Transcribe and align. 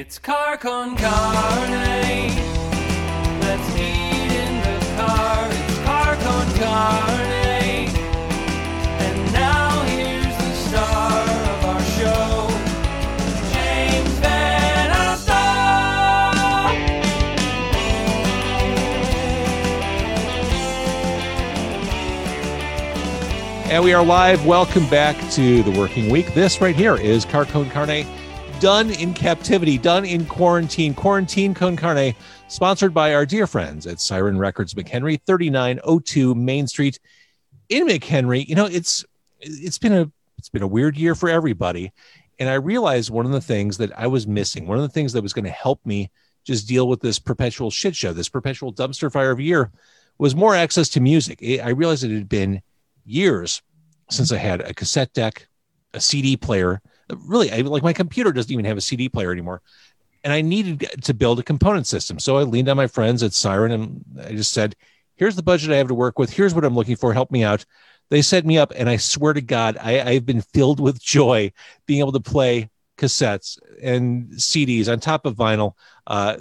It's 0.00 0.18
car 0.18 0.56
con 0.56 0.96
carne. 0.96 2.30
Let's 3.42 3.76
eat 3.76 4.32
in 4.32 4.62
the 4.62 4.78
car. 4.96 5.46
It's 5.50 5.78
car 5.84 6.16
con 6.16 6.46
carne. 6.54 7.90
And 9.04 9.32
now 9.34 9.82
here's 9.82 10.24
the 10.24 10.54
star 10.54 11.20
of 11.20 11.64
our 11.66 11.82
show, 11.82 12.48
James 13.52 14.18
Van 14.20 14.90
Asta. 14.90 15.34
And 23.70 23.84
we 23.84 23.92
are 23.92 24.02
live. 24.02 24.46
Welcome 24.46 24.88
back 24.88 25.14
to 25.32 25.62
the 25.62 25.78
working 25.78 26.08
week. 26.08 26.32
This 26.32 26.62
right 26.62 26.74
here 26.74 26.96
is 26.96 27.26
Car 27.26 27.44
Con 27.44 27.68
Carne, 27.68 28.06
done 28.60 28.90
in 28.90 29.14
captivity, 29.14 29.78
done 29.78 30.04
in 30.04 30.26
quarantine. 30.26 30.92
Quarantine 30.92 31.54
Con 31.54 31.76
Carne, 31.76 32.14
sponsored 32.48 32.92
by 32.92 33.14
our 33.14 33.24
dear 33.24 33.46
friends 33.46 33.86
at 33.86 34.00
Siren 34.00 34.38
Records 34.38 34.74
McHenry, 34.74 35.18
3902 35.26 36.34
Main 36.34 36.66
Street 36.66 37.00
in 37.70 37.88
McHenry. 37.88 38.46
You 38.46 38.54
know, 38.54 38.66
it's 38.66 39.04
it's 39.40 39.78
been 39.78 39.94
a 39.94 40.10
it's 40.36 40.50
been 40.50 40.62
a 40.62 40.66
weird 40.66 40.96
year 40.96 41.14
for 41.14 41.30
everybody. 41.30 41.90
And 42.38 42.50
I 42.50 42.54
realized 42.54 43.08
one 43.08 43.24
of 43.24 43.32
the 43.32 43.40
things 43.40 43.78
that 43.78 43.98
I 43.98 44.06
was 44.06 44.26
missing, 44.26 44.66
one 44.66 44.76
of 44.76 44.82
the 44.82 44.88
things 44.90 45.14
that 45.14 45.22
was 45.22 45.32
going 45.32 45.46
to 45.46 45.50
help 45.50 45.84
me 45.86 46.10
just 46.44 46.68
deal 46.68 46.86
with 46.86 47.00
this 47.00 47.18
perpetual 47.18 47.70
shit 47.70 47.96
show, 47.96 48.12
this 48.12 48.28
perpetual 48.28 48.74
dumpster 48.74 49.10
fire 49.10 49.30
of 49.30 49.38
a 49.38 49.42
year, 49.42 49.70
was 50.18 50.36
more 50.36 50.54
access 50.54 50.90
to 50.90 51.00
music. 51.00 51.42
I 51.42 51.70
realized 51.70 52.04
it 52.04 52.14
had 52.14 52.28
been 52.28 52.60
years 53.06 53.62
since 54.10 54.32
I 54.32 54.36
had 54.36 54.60
a 54.60 54.74
cassette 54.74 55.14
deck, 55.14 55.48
a 55.94 56.00
CD 56.00 56.36
player. 56.36 56.82
Really, 57.18 57.50
I, 57.50 57.60
like 57.60 57.82
my 57.82 57.92
computer 57.92 58.32
doesn't 58.32 58.52
even 58.52 58.64
have 58.64 58.76
a 58.76 58.80
CD 58.80 59.08
player 59.08 59.32
anymore. 59.32 59.62
And 60.22 60.32
I 60.32 60.42
needed 60.42 61.02
to 61.02 61.14
build 61.14 61.38
a 61.38 61.42
component 61.42 61.86
system. 61.86 62.18
So 62.18 62.36
I 62.36 62.42
leaned 62.42 62.68
on 62.68 62.76
my 62.76 62.86
friends 62.86 63.22
at 63.22 63.32
Siren 63.32 63.72
and 63.72 64.04
I 64.22 64.32
just 64.32 64.52
said, 64.52 64.76
here's 65.16 65.36
the 65.36 65.42
budget 65.42 65.70
I 65.70 65.76
have 65.76 65.88
to 65.88 65.94
work 65.94 66.18
with. 66.18 66.30
Here's 66.30 66.54
what 66.54 66.64
I'm 66.64 66.74
looking 66.74 66.96
for. 66.96 67.12
Help 67.12 67.30
me 67.30 67.42
out. 67.42 67.64
They 68.10 68.22
set 68.22 68.44
me 68.44 68.58
up. 68.58 68.72
And 68.76 68.88
I 68.88 68.96
swear 68.96 69.32
to 69.32 69.40
God, 69.40 69.78
I, 69.80 70.00
I've 70.02 70.26
been 70.26 70.42
filled 70.42 70.80
with 70.80 71.00
joy 71.02 71.52
being 71.86 72.00
able 72.00 72.12
to 72.12 72.20
play 72.20 72.70
cassettes 72.98 73.58
and 73.82 74.28
CDs 74.32 74.92
on 74.92 75.00
top 75.00 75.24
of 75.24 75.36
vinyl. 75.36 75.72
Uh, 76.06 76.36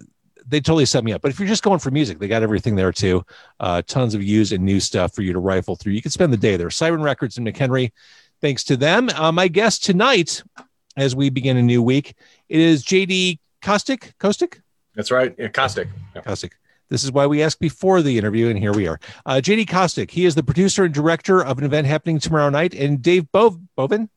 they 0.50 0.60
totally 0.60 0.86
set 0.86 1.04
me 1.04 1.14
up. 1.14 1.22
But 1.22 1.32
if 1.32 1.40
you're 1.40 1.48
just 1.48 1.64
going 1.64 1.80
for 1.80 1.92
music, 1.92 2.20
they 2.20 2.28
got 2.28 2.44
everything 2.44 2.76
there 2.76 2.92
too. 2.92 3.24
Uh, 3.60 3.82
tons 3.84 4.16
of 4.16 4.24
used 4.24 4.52
and 4.52 4.66
new 4.66 4.80
stuff 4.80 5.14
for 5.14 5.22
you 5.22 5.32
to 5.32 5.40
rifle 5.40 5.76
through. 5.76 5.94
You 5.94 6.02
can 6.02 6.12
spend 6.12 6.34
the 6.34 6.38
day 6.38 6.58
there. 6.58 6.70
Siren 6.70 7.02
Records 7.04 7.38
and 7.38 7.48
McHenry. 7.48 7.92
Thanks 8.42 8.64
to 8.66 8.78
them. 8.78 9.10
Uh, 9.10 9.32
my 9.32 9.48
guest 9.48 9.84
tonight, 9.84 10.42
as 10.98 11.16
we 11.16 11.30
begin 11.30 11.58
a 11.58 11.62
new 11.62 11.82
week, 11.82 12.16
it 12.48 12.60
is 12.60 12.84
JD 12.84 13.40
Kostic. 13.62 14.14
Kostic? 14.20 14.62
That's 14.96 15.12
right. 15.12 15.34
Yeah, 15.38 15.48
caustic. 15.50 15.88
Yeah. 16.16 16.22
Kostick. 16.22 16.52
This 16.90 17.04
is 17.04 17.12
why 17.12 17.28
we 17.28 17.44
asked 17.44 17.60
before 17.60 18.02
the 18.02 18.18
interview, 18.18 18.50
and 18.50 18.58
here 18.58 18.74
we 18.74 18.88
are. 18.88 19.00
Uh, 19.26 19.36
JD 19.36 19.68
Kostic, 19.68 20.10
He 20.12 20.26
is 20.26 20.34
the 20.36 20.44
producer 20.44 20.84
and 20.84 20.94
director 20.94 21.44
of 21.44 21.60
an 21.60 21.64
event 21.64 21.86
happening 21.86 22.20
tomorrow 22.20 22.50
night. 22.50 22.74
And 22.74 23.02
Dave 23.02 23.26
Bov- 23.32 23.62
Bovin, 23.78 24.10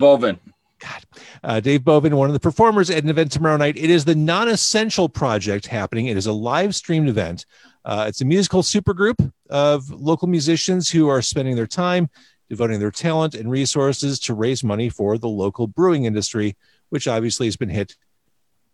Bovin. 0.00 0.38
God, 0.80 1.04
uh, 1.44 1.60
Dave 1.60 1.82
Bovin, 1.82 2.14
one 2.16 2.28
of 2.28 2.32
the 2.32 2.40
performers 2.40 2.90
at 2.90 3.04
an 3.04 3.10
event 3.10 3.30
tomorrow 3.30 3.56
night. 3.56 3.76
It 3.76 3.90
is 3.90 4.04
the 4.04 4.14
Non 4.14 4.48
Essential 4.48 5.08
Project 5.08 5.66
happening. 5.66 6.06
It 6.06 6.16
is 6.16 6.26
a 6.26 6.32
live 6.32 6.74
streamed 6.74 7.08
event. 7.08 7.44
Uh, 7.84 8.06
it's 8.08 8.22
a 8.22 8.24
musical 8.24 8.62
supergroup 8.62 9.30
of 9.50 9.88
local 9.90 10.26
musicians 10.26 10.90
who 10.90 11.08
are 11.08 11.20
spending 11.20 11.54
their 11.54 11.66
time 11.66 12.08
devoting 12.54 12.78
their 12.78 12.90
talent 12.90 13.34
and 13.34 13.50
resources 13.50 14.20
to 14.20 14.32
raise 14.32 14.62
money 14.62 14.88
for 14.88 15.18
the 15.18 15.28
local 15.28 15.66
brewing 15.66 16.04
industry, 16.04 16.56
which 16.90 17.08
obviously 17.08 17.46
has 17.48 17.56
been 17.56 17.68
hit 17.68 17.96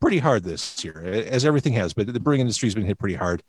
pretty 0.01 0.19
hard 0.19 0.45
this 0.45 0.85
year, 0.85 1.03
as 1.03 1.47
everything 1.47 1.73
has. 1.73 1.95
But 1.95 2.13
the 2.13 2.21
brewing 2.21 2.41
industry 2.41 2.67
has 2.67 2.75
been 2.75 2.85
hit 2.85 2.99
pretty 2.99 3.15
hard. 3.15 3.43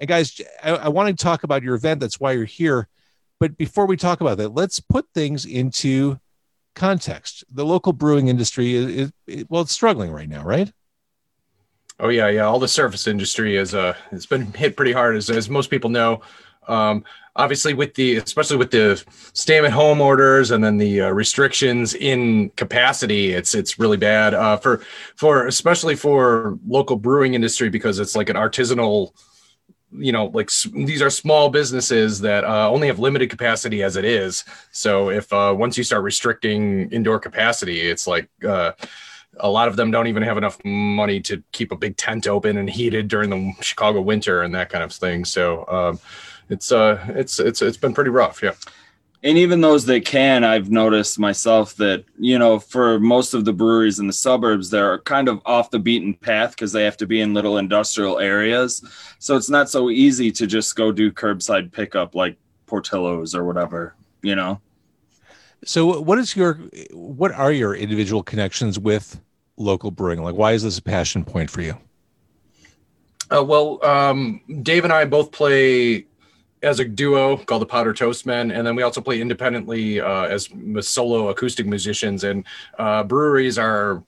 And 0.00 0.08
guys, 0.08 0.40
I, 0.62 0.70
I 0.70 0.88
want 0.88 1.08
to 1.08 1.24
talk 1.24 1.42
about 1.42 1.64
your 1.64 1.74
event. 1.74 2.00
That's 2.00 2.20
why 2.20 2.32
you're 2.32 2.44
here. 2.44 2.88
But 3.40 3.56
before 3.56 3.86
we 3.86 3.96
talk 3.96 4.20
about 4.20 4.38
that, 4.38 4.54
let's 4.54 4.78
put 4.78 5.06
things 5.14 5.44
into 5.44 6.20
context. 6.76 7.44
The 7.52 7.64
local 7.64 7.92
brewing 7.92 8.28
industry 8.28 8.74
is, 8.74 9.12
is, 9.26 9.44
well, 9.48 9.62
it's 9.62 9.72
struggling 9.72 10.12
right 10.12 10.28
now, 10.28 10.44
right? 10.44 10.72
Oh 11.98 12.08
yeah, 12.08 12.28
yeah. 12.28 12.42
All 12.42 12.58
the 12.58 12.68
service 12.68 13.06
industry 13.06 13.56
is 13.56 13.74
uh 13.74 13.94
it's 14.10 14.26
been 14.26 14.52
hit 14.52 14.76
pretty 14.76 14.92
hard, 14.92 15.16
as 15.16 15.28
as 15.30 15.48
most 15.48 15.70
people 15.70 15.90
know. 15.90 16.22
Um, 16.68 17.04
obviously, 17.36 17.74
with 17.74 17.94
the 17.94 18.16
especially 18.16 18.56
with 18.56 18.70
the 18.70 19.02
stay 19.32 19.58
at 19.58 19.70
home 19.70 20.00
orders 20.00 20.50
and 20.50 20.62
then 20.62 20.76
the 20.76 21.02
uh, 21.02 21.10
restrictions 21.10 21.94
in 21.94 22.50
capacity, 22.50 23.32
it's 23.32 23.54
it's 23.54 23.78
really 23.78 23.96
bad 23.96 24.34
uh, 24.34 24.56
for 24.56 24.82
for 25.16 25.46
especially 25.46 25.94
for 25.94 26.58
local 26.66 26.96
brewing 26.96 27.34
industry 27.34 27.68
because 27.68 27.98
it's 27.98 28.16
like 28.16 28.28
an 28.28 28.36
artisanal 28.36 29.12
you 29.94 30.10
know 30.10 30.26
like 30.26 30.50
these 30.72 31.02
are 31.02 31.10
small 31.10 31.50
businesses 31.50 32.20
that 32.20 32.44
uh, 32.44 32.70
only 32.70 32.86
have 32.86 32.98
limited 32.98 33.28
capacity 33.28 33.82
as 33.82 33.96
it 33.96 34.04
is. 34.04 34.44
So 34.70 35.10
if 35.10 35.32
uh, 35.32 35.54
once 35.56 35.76
you 35.76 35.84
start 35.84 36.02
restricting 36.02 36.90
indoor 36.90 37.18
capacity 37.18 37.80
it's 37.80 38.06
like 38.06 38.28
uh, 38.46 38.72
a 39.38 39.50
lot 39.50 39.68
of 39.68 39.76
them 39.76 39.90
don't 39.90 40.06
even 40.06 40.22
have 40.22 40.36
enough 40.36 40.62
money 40.64 41.20
to 41.20 41.42
keep 41.52 41.72
a 41.72 41.76
big 41.76 41.96
tent 41.96 42.26
open 42.26 42.58
and 42.58 42.68
heated 42.68 43.08
during 43.08 43.30
the 43.30 43.52
chicago 43.60 44.00
winter 44.00 44.42
and 44.42 44.54
that 44.54 44.68
kind 44.68 44.84
of 44.84 44.92
thing. 44.92 45.24
So 45.24 45.66
um, 45.68 46.00
it's 46.52 46.70
uh 46.70 47.02
it's 47.08 47.40
it's 47.40 47.62
it's 47.62 47.76
been 47.76 47.94
pretty 47.94 48.10
rough 48.10 48.42
yeah 48.42 48.52
And 49.24 49.38
even 49.38 49.60
those 49.60 49.86
that 49.86 50.04
can, 50.04 50.42
I've 50.42 50.68
noticed 50.68 51.16
myself 51.16 51.76
that, 51.76 52.04
you 52.18 52.38
know, 52.40 52.58
for 52.58 52.98
most 52.98 53.34
of 53.34 53.44
the 53.44 53.52
breweries 53.52 54.00
in 54.00 54.08
the 54.08 54.12
suburbs, 54.12 54.68
they're 54.68 54.98
kind 55.14 55.28
of 55.28 55.40
off 55.46 55.70
the 55.70 55.78
beaten 55.78 56.12
path 56.14 56.50
because 56.50 56.72
they 56.72 56.82
have 56.82 56.96
to 56.96 57.06
be 57.06 57.20
in 57.20 57.32
little 57.32 57.58
industrial 57.58 58.18
areas. 58.18 58.82
So 59.20 59.36
it's 59.36 59.48
not 59.48 59.70
so 59.70 59.90
easy 59.90 60.32
to 60.32 60.44
just 60.48 60.74
go 60.74 60.90
do 60.90 61.12
curbside 61.12 61.70
pickup 61.70 62.16
like 62.16 62.36
Portillo's 62.66 63.32
or 63.32 63.44
whatever, 63.44 63.94
you 64.22 64.34
know? 64.34 64.60
So, 65.64 66.00
what 66.00 66.18
is 66.18 66.34
your 66.34 66.54
what 66.90 67.30
are 67.30 67.52
your 67.52 67.76
individual 67.76 68.24
connections 68.24 68.76
with 68.76 69.20
local 69.56 69.92
brewing? 69.92 70.20
Like, 70.24 70.34
why 70.34 70.50
is 70.54 70.64
this 70.64 70.78
a 70.78 70.82
passion 70.82 71.24
point 71.24 71.48
for 71.48 71.62
you? 71.62 71.78
Uh, 73.30 73.44
well, 73.44 73.78
um, 73.84 74.40
Dave 74.62 74.82
and 74.82 74.92
I 74.92 75.04
both 75.04 75.30
play 75.30 76.06
as 76.62 76.78
a 76.80 76.84
duo 76.84 77.36
called 77.36 77.62
the 77.62 77.66
Powder 77.66 77.92
Toast 77.92 78.24
Men, 78.24 78.50
and 78.50 78.66
then 78.66 78.76
we 78.76 78.82
also 78.82 79.00
play 79.00 79.20
independently 79.20 80.00
uh, 80.00 80.24
as 80.24 80.48
solo 80.80 81.28
acoustic 81.28 81.66
musicians. 81.66 82.24
And 82.24 82.44
uh, 82.78 83.04
breweries 83.04 83.58
are 83.58 84.02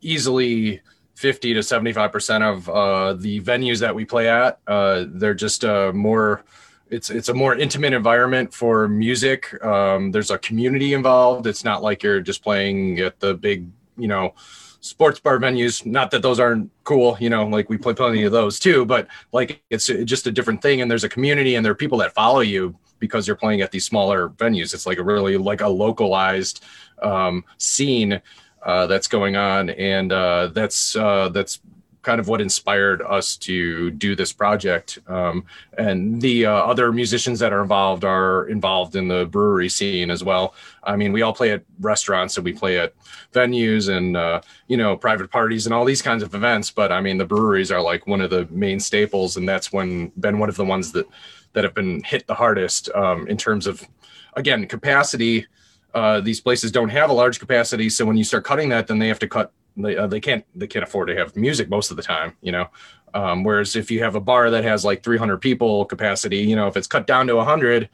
easily 0.00 0.80
50 1.14 1.54
to 1.54 1.62
75 1.62 2.12
percent 2.12 2.44
of 2.44 2.68
uh, 2.68 3.14
the 3.14 3.40
venues 3.40 3.78
that 3.80 3.94
we 3.94 4.04
play 4.04 4.28
at. 4.28 4.58
Uh, 4.66 5.04
they're 5.08 5.34
just 5.34 5.64
uh, 5.64 5.92
more. 5.92 6.42
It's 6.88 7.08
it's 7.10 7.28
a 7.28 7.34
more 7.34 7.54
intimate 7.54 7.92
environment 7.92 8.52
for 8.52 8.88
music. 8.88 9.62
Um, 9.64 10.10
there's 10.10 10.32
a 10.32 10.38
community 10.38 10.94
involved. 10.94 11.46
It's 11.46 11.62
not 11.62 11.82
like 11.82 12.02
you're 12.02 12.20
just 12.20 12.42
playing 12.42 12.98
at 12.98 13.20
the 13.20 13.34
big, 13.34 13.68
you 13.96 14.08
know, 14.08 14.34
sports 14.80 15.20
bar 15.20 15.38
venues. 15.38 15.84
Not 15.84 16.10
that 16.10 16.22
those 16.22 16.40
aren't 16.40 16.70
cool 16.84 17.16
you 17.20 17.30
know 17.30 17.46
like 17.46 17.68
we 17.68 17.78
play 17.78 17.94
plenty 17.94 18.24
of 18.24 18.32
those 18.32 18.58
too 18.58 18.84
but 18.84 19.06
like 19.32 19.62
it's 19.70 19.86
just 19.86 20.26
a 20.26 20.32
different 20.32 20.62
thing. 20.62 20.80
And 20.80 20.90
there's 20.90 21.04
a 21.04 21.08
community 21.08 21.54
and 21.54 21.64
there 21.64 21.72
are 21.72 21.76
people 21.76 21.98
that 21.98 22.12
follow 22.14 22.40
you 22.40 22.76
because 23.00 23.26
you're 23.26 23.36
playing 23.36 23.62
at 23.62 23.72
these 23.72 23.84
smaller 23.84 24.28
venues. 24.28 24.72
It's 24.74 24.86
like 24.86 24.98
a 24.98 25.02
really 25.02 25.36
like 25.36 25.62
a 25.62 25.68
localized 25.68 26.62
um, 27.02 27.44
scene 27.58 28.20
uh, 28.62 28.86
that's 28.86 29.08
going 29.08 29.36
on. 29.36 29.70
And 29.70 30.12
uh, 30.12 30.48
that's 30.48 30.94
uh, 30.94 31.30
that's 31.30 31.60
kind 32.02 32.18
of 32.18 32.28
what 32.28 32.40
inspired 32.40 33.02
us 33.02 33.36
to 33.36 33.90
do 33.90 34.16
this 34.16 34.32
project. 34.32 34.98
Um, 35.06 35.44
and 35.76 36.20
the 36.20 36.46
uh, 36.46 36.52
other 36.52 36.92
musicians 36.92 37.38
that 37.40 37.52
are 37.52 37.62
involved 37.62 38.04
are 38.04 38.48
involved 38.48 38.96
in 38.96 39.08
the 39.08 39.26
brewery 39.26 39.68
scene 39.68 40.10
as 40.10 40.24
well. 40.24 40.54
I 40.82 40.96
mean 40.96 41.12
we 41.12 41.22
all 41.22 41.34
play 41.34 41.50
at 41.50 41.62
restaurants 41.80 42.36
and 42.36 42.44
we 42.44 42.52
play 42.52 42.78
at 42.78 42.94
venues 43.32 43.94
and 43.94 44.16
uh, 44.16 44.40
you 44.66 44.76
know 44.76 44.96
private 44.96 45.30
parties 45.30 45.66
and 45.66 45.74
all 45.74 45.84
these 45.84 46.02
kinds 46.02 46.22
of 46.22 46.34
events. 46.34 46.70
But 46.70 46.90
i 46.90 47.00
mean 47.00 47.18
the 47.18 47.26
breweries 47.26 47.70
are 47.70 47.82
like 47.82 48.06
one 48.06 48.20
of 48.20 48.30
the 48.30 48.46
main 48.50 48.80
staples 48.80 49.36
and 49.36 49.48
that's 49.48 49.72
when 49.72 50.08
been 50.18 50.38
one 50.38 50.48
of 50.48 50.56
the 50.56 50.64
ones 50.64 50.92
that 50.92 51.06
that 51.52 51.64
have 51.64 51.74
been 51.74 52.02
hit 52.02 52.26
the 52.26 52.34
hardest 52.34 52.88
um, 52.94 53.26
in 53.26 53.36
terms 53.36 53.66
of 53.66 53.86
again 54.34 54.66
capacity. 54.66 55.46
Uh, 55.92 56.20
these 56.20 56.40
places 56.40 56.70
don't 56.70 56.90
have 56.90 57.10
a 57.10 57.12
large 57.12 57.40
capacity 57.40 57.90
so 57.90 58.06
when 58.06 58.16
you 58.16 58.22
start 58.22 58.44
cutting 58.44 58.68
that 58.68 58.86
then 58.86 59.00
they 59.00 59.08
have 59.08 59.18
to 59.18 59.26
cut 59.26 59.52
they, 59.82 59.96
uh, 59.96 60.06
they 60.06 60.20
can't 60.20 60.44
they 60.54 60.66
can't 60.66 60.82
afford 60.82 61.08
to 61.08 61.16
have 61.16 61.34
music 61.36 61.68
most 61.68 61.90
of 61.90 61.96
the 61.96 62.02
time 62.02 62.36
you 62.42 62.52
know 62.52 62.66
um, 63.14 63.42
whereas 63.44 63.76
if 63.76 63.90
you 63.90 64.02
have 64.02 64.14
a 64.14 64.20
bar 64.20 64.50
that 64.50 64.64
has 64.64 64.84
like 64.84 65.02
300 65.02 65.38
people 65.38 65.84
capacity 65.84 66.38
you 66.38 66.56
know 66.56 66.68
if 66.68 66.76
it's 66.76 66.86
cut 66.86 67.06
down 67.06 67.26
to 67.26 67.36
100 67.36 67.88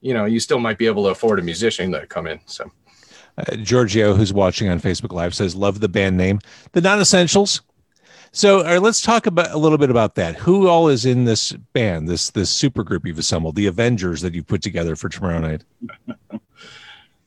you 0.00 0.14
know 0.14 0.24
you 0.24 0.40
still 0.40 0.60
might 0.60 0.78
be 0.78 0.86
able 0.86 1.04
to 1.04 1.10
afford 1.10 1.38
a 1.38 1.42
musician 1.42 1.90
that 1.90 2.08
come 2.08 2.26
in 2.26 2.40
so 2.46 2.70
Uh, 3.38 3.54
Giorgio, 3.56 4.14
who's 4.14 4.32
watching 4.32 4.68
on 4.68 4.80
Facebook 4.80 5.12
Live, 5.12 5.32
says, 5.32 5.54
"Love 5.54 5.78
the 5.78 5.88
band 5.88 6.16
name, 6.16 6.40
the 6.72 6.80
Non-Essentials." 6.80 7.62
So, 8.32 8.58
all 8.58 8.64
right, 8.64 8.82
let's 8.82 9.00
talk 9.00 9.26
about 9.26 9.52
a 9.52 9.58
little 9.58 9.78
bit 9.78 9.90
about 9.90 10.16
that. 10.16 10.36
Who 10.36 10.68
all 10.68 10.88
is 10.88 11.06
in 11.06 11.24
this 11.24 11.52
band, 11.72 12.08
this 12.08 12.30
this 12.30 12.50
super 12.50 12.84
group 12.84 13.06
you've 13.06 13.18
assembled, 13.18 13.54
the 13.54 13.66
Avengers 13.66 14.20
that 14.22 14.34
you've 14.34 14.46
put 14.46 14.62
together 14.62 14.96
for 14.96 15.08
tomorrow 15.08 15.38
night? 15.38 15.64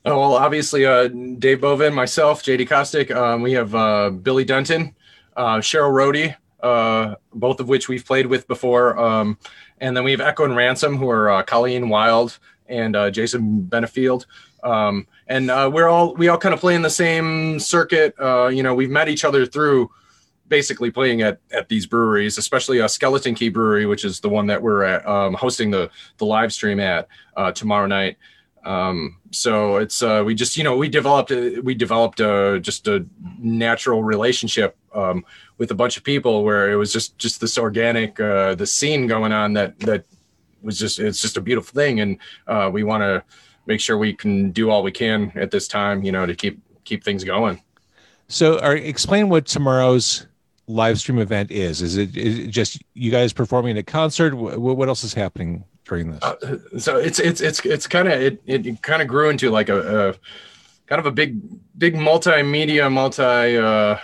Oh 0.04 0.20
well, 0.20 0.34
obviously, 0.34 0.84
uh, 0.84 1.10
Dave 1.10 1.62
Bovin, 1.62 1.94
myself, 1.94 2.42
JD 2.42 2.68
Kostick. 2.68 3.16
Um, 3.16 3.44
we 3.44 3.52
have 3.52 3.76
uh, 3.76 4.10
Billy 4.10 4.44
Denton 4.44 4.96
uh, 5.38 5.58
Cheryl 5.58 5.92
Rohde, 5.92 6.36
uh, 6.64 7.16
both 7.36 7.60
of 7.60 7.70
which 7.70 7.88
we've 7.88 8.04
played 8.04 8.26
with 8.26 8.48
before. 8.48 8.98
Um, 8.98 9.38
and 9.80 9.96
then 9.96 10.04
we 10.04 10.10
have 10.10 10.20
Echo 10.20 10.44
and 10.44 10.56
Ransom, 10.56 10.98
who 10.98 11.08
are 11.08 11.30
uh, 11.30 11.44
Colleen 11.44 11.88
Wild 11.88 12.40
and 12.68 12.96
uh, 12.96 13.12
Jason 13.12 13.68
Benefield. 13.70 14.26
Um, 14.64 15.06
and 15.28 15.48
we're 15.72 15.88
all 15.88 16.16
we 16.16 16.30
all 16.30 16.38
kind 16.38 16.54
of 16.54 16.60
play 16.60 16.74
in 16.74 16.82
the 16.82 16.90
same 16.90 17.60
circuit. 17.60 18.16
You 18.20 18.64
know, 18.64 18.74
we've 18.74 18.90
met 18.90 19.08
each 19.08 19.24
other 19.24 19.46
through 19.46 19.92
basically 20.48 20.90
playing 20.90 21.22
at 21.22 21.40
at 21.52 21.70
these 21.70 21.86
breweries, 21.86 22.40
especially 22.40 22.80
a 22.80 22.90
Skeleton 22.90 23.36
Key 23.36 23.50
Brewery, 23.50 23.86
which 23.86 24.04
is 24.04 24.20
the 24.20 24.30
one 24.30 24.48
that 24.48 24.62
we're 24.64 24.84
at, 24.84 25.08
um, 25.08 25.36
hosting 25.36 25.70
the 25.70 25.92
the 26.18 26.26
live 26.26 26.52
stream 26.52 26.80
at 26.80 27.08
tomorrow 27.54 27.86
night. 27.86 28.18
Um, 28.64 29.18
so 29.32 29.78
it's 29.78 30.04
uh, 30.04 30.24
we 30.26 30.36
just 30.36 30.56
you 30.56 30.64
know 30.64 30.78
we 30.78 30.88
developed 30.88 31.32
a, 31.32 31.60
we 31.62 31.74
developed 31.74 32.20
a, 32.20 32.60
just 32.60 32.88
a 32.88 33.06
natural 33.40 34.04
relationship 34.04 34.78
um, 34.94 35.26
with 35.58 35.72
a 35.72 35.76
bunch 35.76 35.98
of 35.98 36.04
people 36.04 36.44
where 36.44 36.72
it 36.72 36.76
was 36.76 36.94
just 36.94 37.18
just 37.18 37.42
this 37.42 37.58
organic 37.58 38.20
uh, 38.20 38.56
the 38.56 38.68
scene 38.68 39.08
going 39.08 39.32
on 39.32 39.54
that 39.54 39.80
that 39.80 40.06
was 40.62 40.78
just 40.78 41.00
it's 41.00 41.22
just 41.22 41.38
a 41.38 41.42
beautiful 41.42 41.74
thing, 41.74 42.02
and 42.02 42.18
uh, 42.48 42.70
we 42.72 42.84
want 42.84 43.02
to 43.02 43.24
make 43.66 43.80
sure 43.80 43.98
we 43.98 44.14
can 44.14 44.52
do 44.52 44.70
all 44.70 44.84
we 44.84 44.92
can 44.92 45.32
at 45.36 45.52
this 45.52 45.68
time, 45.68 46.04
you 46.04 46.12
know, 46.12 46.26
to 46.26 46.36
keep 46.36 46.60
keep 46.84 47.04
things 47.04 47.24
going. 47.24 47.62
So, 48.28 48.60
are, 48.60 48.76
explain 48.76 49.30
what 49.30 49.46
tomorrow's 49.46 50.28
live 50.68 51.00
stream 51.00 51.20
event 51.20 51.52
is. 51.52 51.82
Is 51.82 51.98
it, 51.98 52.16
is 52.16 52.40
it 52.40 52.48
just 52.48 52.82
you 52.94 53.12
guys 53.12 53.34
performing 53.34 53.78
a 53.78 53.84
concert? 53.84 54.36
What, 54.36 54.60
what 54.60 54.88
else 54.88 55.04
is 55.04 55.14
happening 55.14 55.66
during 55.92 56.12
this? 56.12 56.24
Uh, 56.24 56.58
so 56.80 56.98
it's 56.98 57.20
it's 57.20 57.42
it's 57.42 57.60
it's 57.66 57.86
kind 57.86 58.08
of 58.08 58.14
it 58.20 58.42
it 58.46 58.82
kind 58.82 59.02
of 59.02 59.08
grew 59.10 59.30
into 59.30 59.52
like 59.52 59.68
a, 59.68 60.10
a 60.10 60.14
kind 60.88 61.00
of 61.00 61.06
a 61.06 61.12
big 61.12 61.38
big 61.78 61.96
multimedia 61.96 62.92
multi 62.92 63.58
uh 63.58 63.98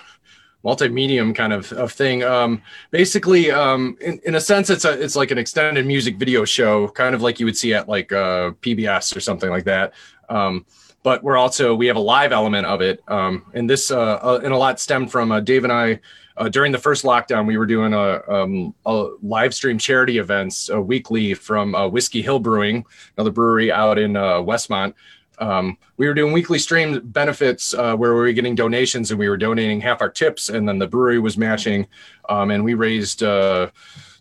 multi-medium 0.63 1.33
kind 1.33 1.53
of, 1.53 1.71
of 1.71 1.93
thing. 1.93 2.23
Um 2.23 2.61
basically 2.91 3.51
um 3.51 3.97
in, 4.01 4.19
in 4.25 4.35
a 4.35 4.41
sense 4.41 4.69
it's 4.69 4.83
a 4.83 5.01
it's 5.01 5.15
like 5.15 5.31
an 5.31 5.37
extended 5.37 5.85
music 5.85 6.17
video 6.17 6.43
show 6.43 6.89
kind 6.89 7.15
of 7.15 7.21
like 7.21 7.39
you 7.39 7.45
would 7.45 7.55
see 7.55 7.73
at 7.73 7.87
like 7.87 8.11
uh 8.11 8.51
pbs 8.61 9.15
or 9.15 9.21
something 9.21 9.49
like 9.49 9.63
that. 9.63 9.93
Um 10.29 10.65
but 11.03 11.23
we're 11.23 11.37
also 11.37 11.73
we 11.73 11.87
have 11.87 11.95
a 11.95 12.07
live 12.15 12.33
element 12.33 12.65
of 12.65 12.81
it. 12.81 13.01
Um 13.07 13.45
and 13.53 13.69
this 13.69 13.91
uh, 13.91 14.19
uh 14.21 14.41
and 14.43 14.53
a 14.53 14.57
lot 14.57 14.79
stemmed 14.81 15.09
from 15.09 15.31
uh, 15.31 15.39
dave 15.39 15.63
and 15.63 15.71
i 15.71 15.99
uh, 16.37 16.49
during 16.49 16.71
the 16.71 16.77
first 16.77 17.03
lockdown, 17.03 17.45
we 17.47 17.57
were 17.57 17.65
doing 17.65 17.93
a, 17.93 18.21
um, 18.31 18.73
a 18.85 19.09
live 19.21 19.53
stream 19.53 19.77
charity 19.77 20.17
events 20.19 20.69
uh, 20.69 20.81
weekly 20.81 21.33
from 21.33 21.73
uh, 21.75 21.87
Whiskey 21.87 22.21
Hill 22.21 22.39
Brewing, 22.39 22.85
another 23.17 23.31
brewery 23.31 23.71
out 23.71 23.97
in 23.97 24.15
uh, 24.15 24.35
Westmont. 24.35 24.93
Um, 25.39 25.77
we 25.97 26.07
were 26.07 26.13
doing 26.13 26.33
weekly 26.33 26.57
stream 26.59 26.99
benefits 27.03 27.73
uh, 27.73 27.95
where 27.95 28.13
we 28.13 28.19
were 28.21 28.31
getting 28.33 28.55
donations 28.55 29.11
and 29.11 29.19
we 29.19 29.29
were 29.29 29.37
donating 29.37 29.81
half 29.81 30.01
our 30.01 30.09
tips, 30.09 30.49
and 30.49 30.67
then 30.67 30.79
the 30.79 30.87
brewery 30.87 31.19
was 31.19 31.37
matching, 31.37 31.87
um, 32.29 32.49
and 32.51 32.63
we 32.63 32.73
raised 32.73 33.21
uh, 33.23 33.69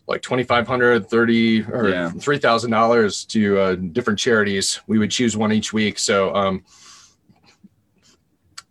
like 0.07 0.21
2500 0.21 1.09
30 1.09 1.63
or 1.63 1.89
Yeah. 1.89 2.11
$3000 2.15 3.27
to 3.27 3.59
uh, 3.59 3.75
different 3.75 4.17
charities 4.17 4.79
we 4.87 4.97
would 4.99 5.11
choose 5.11 5.35
one 5.35 5.51
each 5.51 5.73
week 5.73 5.99
so 5.99 6.33
um, 6.33 6.63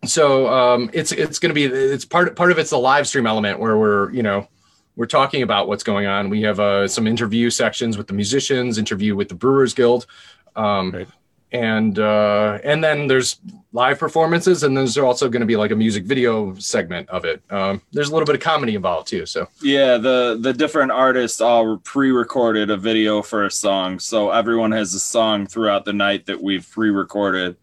so 0.05 0.47
um, 0.47 0.89
it's 0.93 1.11
it's 1.11 1.39
going 1.39 1.49
to 1.49 1.53
be 1.55 1.65
it's 1.65 2.05
part 2.05 2.35
part 2.35 2.51
of 2.51 2.57
it's 2.59 2.69
the 2.69 2.77
live 2.77 3.07
stream 3.07 3.25
element 3.27 3.59
where 3.59 3.77
we're 3.77 4.11
you 4.11 4.23
know 4.23 4.47
we're 4.95 5.05
talking 5.05 5.43
about 5.43 5.67
what's 5.67 5.83
going 5.83 6.07
on. 6.07 6.29
We 6.29 6.41
have 6.41 6.59
uh, 6.59 6.87
some 6.87 7.05
interview 7.07 7.49
sections 7.51 7.97
with 7.97 8.07
the 8.07 8.13
musicians, 8.13 8.77
interview 8.79 9.15
with 9.15 9.29
the 9.29 9.35
Brewers 9.35 9.73
Guild, 9.75 10.07
um, 10.55 10.91
Right. 10.91 11.07
and 11.51 11.99
uh, 11.99 12.57
and 12.63 12.83
then 12.83 13.05
there's 13.07 13.39
live 13.73 13.99
performances, 13.99 14.63
and 14.63 14.75
there's 14.75 14.97
also 14.97 15.29
going 15.29 15.41
to 15.41 15.45
be 15.45 15.55
like 15.55 15.69
a 15.69 15.75
music 15.75 16.05
video 16.05 16.55
segment 16.55 17.07
of 17.09 17.25
it. 17.25 17.43
Um, 17.51 17.81
there's 17.91 18.09
a 18.09 18.11
little 18.11 18.25
bit 18.25 18.33
of 18.35 18.41
comedy 18.41 18.73
involved 18.75 19.07
too. 19.07 19.25
So 19.27 19.47
Yeah, 19.61 19.97
the 19.97 20.37
the 20.39 20.53
different 20.53 20.91
artists 20.91 21.41
all 21.41 21.77
pre-recorded 21.77 22.69
a 22.71 22.77
video 22.77 23.21
for 23.21 23.45
a 23.45 23.51
song, 23.51 23.99
so 23.99 24.31
everyone 24.31 24.71
has 24.71 24.93
a 24.95 24.99
song 24.99 25.45
throughout 25.47 25.85
the 25.85 25.93
night 25.93 26.25
that 26.25 26.41
we've 26.41 26.67
pre-recorded, 26.71 27.55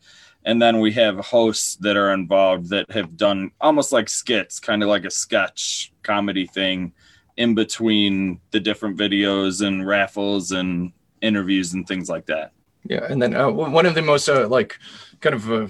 and 0.44 0.61
then 0.61 0.81
we 0.81 0.93
have 0.93 1.19
hosts 1.19 1.76
that 1.76 1.96
are 1.96 2.12
involved 2.12 2.70
that 2.70 2.91
have 2.91 3.17
done 3.17 3.50
almost 3.61 3.93
like 3.93 4.08
skits, 4.08 4.61
kind 4.61 4.82
of 4.82 4.88
like 4.88 5.05
a 5.05 5.11
sketch 5.11 5.93
comedy 6.02 6.46
thing, 6.46 6.93
in 7.37 7.55
between 7.55 8.41
the 8.50 8.61
different 8.61 8.99
videos 8.99 9.67
and 9.67 9.87
raffles 9.87 10.52
and 10.52 10.93
interviews 11.20 11.75
and 11.75 11.87
things 11.87 12.08
like 12.08 12.26
that. 12.26 12.52
Yeah, 12.85 13.06
and 13.08 13.20
then 13.20 13.35
uh, 13.35 13.50
one 13.50 13.87
of 13.87 13.94
the 13.94 14.02
most 14.02 14.29
uh, 14.29 14.46
like 14.46 14.79
kind 15.20 15.35
of 15.35 15.50
uh, 15.50 15.67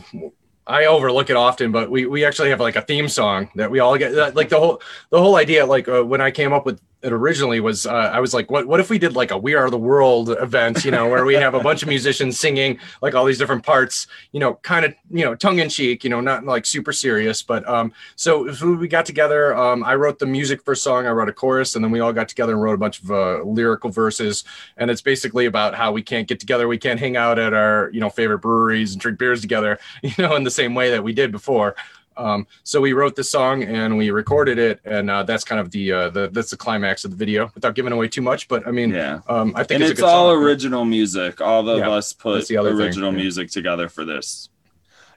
I 0.66 0.86
overlook 0.86 1.30
it 1.30 1.36
often, 1.36 1.70
but 1.70 1.90
we 1.90 2.06
we 2.06 2.24
actually 2.24 2.50
have 2.50 2.60
like 2.60 2.76
a 2.76 2.82
theme 2.82 3.08
song 3.08 3.50
that 3.54 3.70
we 3.70 3.78
all 3.80 3.96
get. 3.96 4.16
uh, 4.16 4.32
Like 4.34 4.48
the 4.48 4.58
whole 4.58 4.82
the 5.10 5.20
whole 5.20 5.36
idea, 5.36 5.64
like 5.64 5.88
uh, 5.88 6.02
when 6.02 6.20
I 6.20 6.30
came 6.30 6.52
up 6.52 6.66
with 6.66 6.80
it 7.04 7.12
originally, 7.12 7.60
was 7.60 7.86
uh, 7.86 8.10
I 8.12 8.20
was 8.20 8.34
like, 8.34 8.50
what 8.50 8.66
what 8.66 8.80
if 8.80 8.90
we 8.90 8.98
did 8.98 9.14
like 9.14 9.30
a 9.30 9.38
We 9.38 9.54
Are 9.54 9.70
the 9.70 9.78
World 9.78 10.30
event, 10.30 10.84
you 10.84 10.90
know, 10.90 11.06
where 11.08 11.24
we 11.24 11.34
have 11.34 11.54
a 11.54 11.60
bunch 11.60 11.82
of 11.82 11.88
musicians 11.88 12.40
singing 12.40 12.78
like 13.02 13.14
all 13.14 13.24
these 13.24 13.38
different 13.38 13.64
parts, 13.64 14.06
you 14.32 14.40
know, 14.40 14.54
kind 14.62 14.84
of 14.84 14.94
you 15.10 15.24
know 15.24 15.34
tongue 15.34 15.58
in 15.58 15.68
cheek, 15.68 16.02
you 16.02 16.10
know, 16.10 16.20
not 16.20 16.44
like 16.44 16.66
super 16.66 16.92
serious, 16.92 17.42
but 17.42 17.68
um, 17.68 17.92
so 18.16 18.50
we 18.76 18.88
got 18.88 19.06
together. 19.06 19.54
Um, 19.54 19.84
I 19.84 19.94
wrote 19.94 20.18
the 20.18 20.26
music 20.26 20.62
for 20.62 20.72
a 20.72 20.76
song, 20.76 21.06
I 21.06 21.10
wrote 21.10 21.28
a 21.28 21.32
chorus, 21.32 21.76
and 21.76 21.84
then 21.84 21.92
we 21.92 22.00
all 22.00 22.12
got 22.12 22.28
together 22.28 22.52
and 22.52 22.62
wrote 22.62 22.74
a 22.74 22.78
bunch 22.78 23.02
of 23.02 23.10
uh, 23.10 23.42
lyrical 23.42 23.90
verses 23.90 24.44
and 24.76 24.90
it's 24.90 25.02
basically 25.02 25.46
about 25.46 25.74
how 25.74 25.92
we 25.92 26.02
can't 26.02 26.28
get 26.28 26.40
together 26.40 26.68
we 26.68 26.78
can't 26.78 27.00
hang 27.00 27.16
out 27.16 27.38
at 27.38 27.52
our 27.52 27.90
you 27.92 28.00
know 28.00 28.10
favorite 28.10 28.38
breweries 28.38 28.92
and 28.92 29.00
drink 29.00 29.18
beers 29.18 29.40
together 29.40 29.78
you 30.02 30.12
know 30.18 30.34
in 30.34 30.44
the 30.44 30.50
same 30.50 30.74
way 30.74 30.90
that 30.90 31.02
we 31.02 31.12
did 31.12 31.30
before 31.30 31.74
um, 32.16 32.46
so 32.62 32.80
we 32.80 32.92
wrote 32.92 33.16
this 33.16 33.30
song 33.30 33.62
and 33.62 33.96
we 33.96 34.10
recorded 34.10 34.58
it 34.58 34.80
and 34.84 35.10
uh, 35.10 35.22
that's 35.22 35.44
kind 35.44 35.60
of 35.60 35.70
the 35.70 35.92
uh, 35.92 36.10
the 36.10 36.28
that's 36.32 36.50
the 36.50 36.56
climax 36.56 37.04
of 37.04 37.10
the 37.10 37.16
video 37.16 37.50
without 37.54 37.74
giving 37.74 37.92
away 37.92 38.08
too 38.08 38.22
much 38.22 38.48
but 38.48 38.66
i 38.66 38.70
mean 38.70 38.90
Yeah. 38.90 39.20
um, 39.28 39.52
i 39.56 39.64
think 39.64 39.76
and 39.76 39.82
it's, 39.82 39.90
it's, 39.92 40.00
a 40.00 40.02
good 40.02 40.08
all 40.08 40.32
song. 40.34 40.42
original 40.44 40.84
music. 40.84 41.40
All 41.40 41.68
of 41.68 41.78
Yeah, 41.78 41.90
us 41.90 42.12
put 42.12 42.46
the 42.48 42.56
other 42.56 42.70
thing, 42.70 42.80
original 42.80 43.12
yeah. 43.12 43.18
music 43.18 43.50
together 43.50 43.88
for 43.88 44.04
this. 44.04 44.48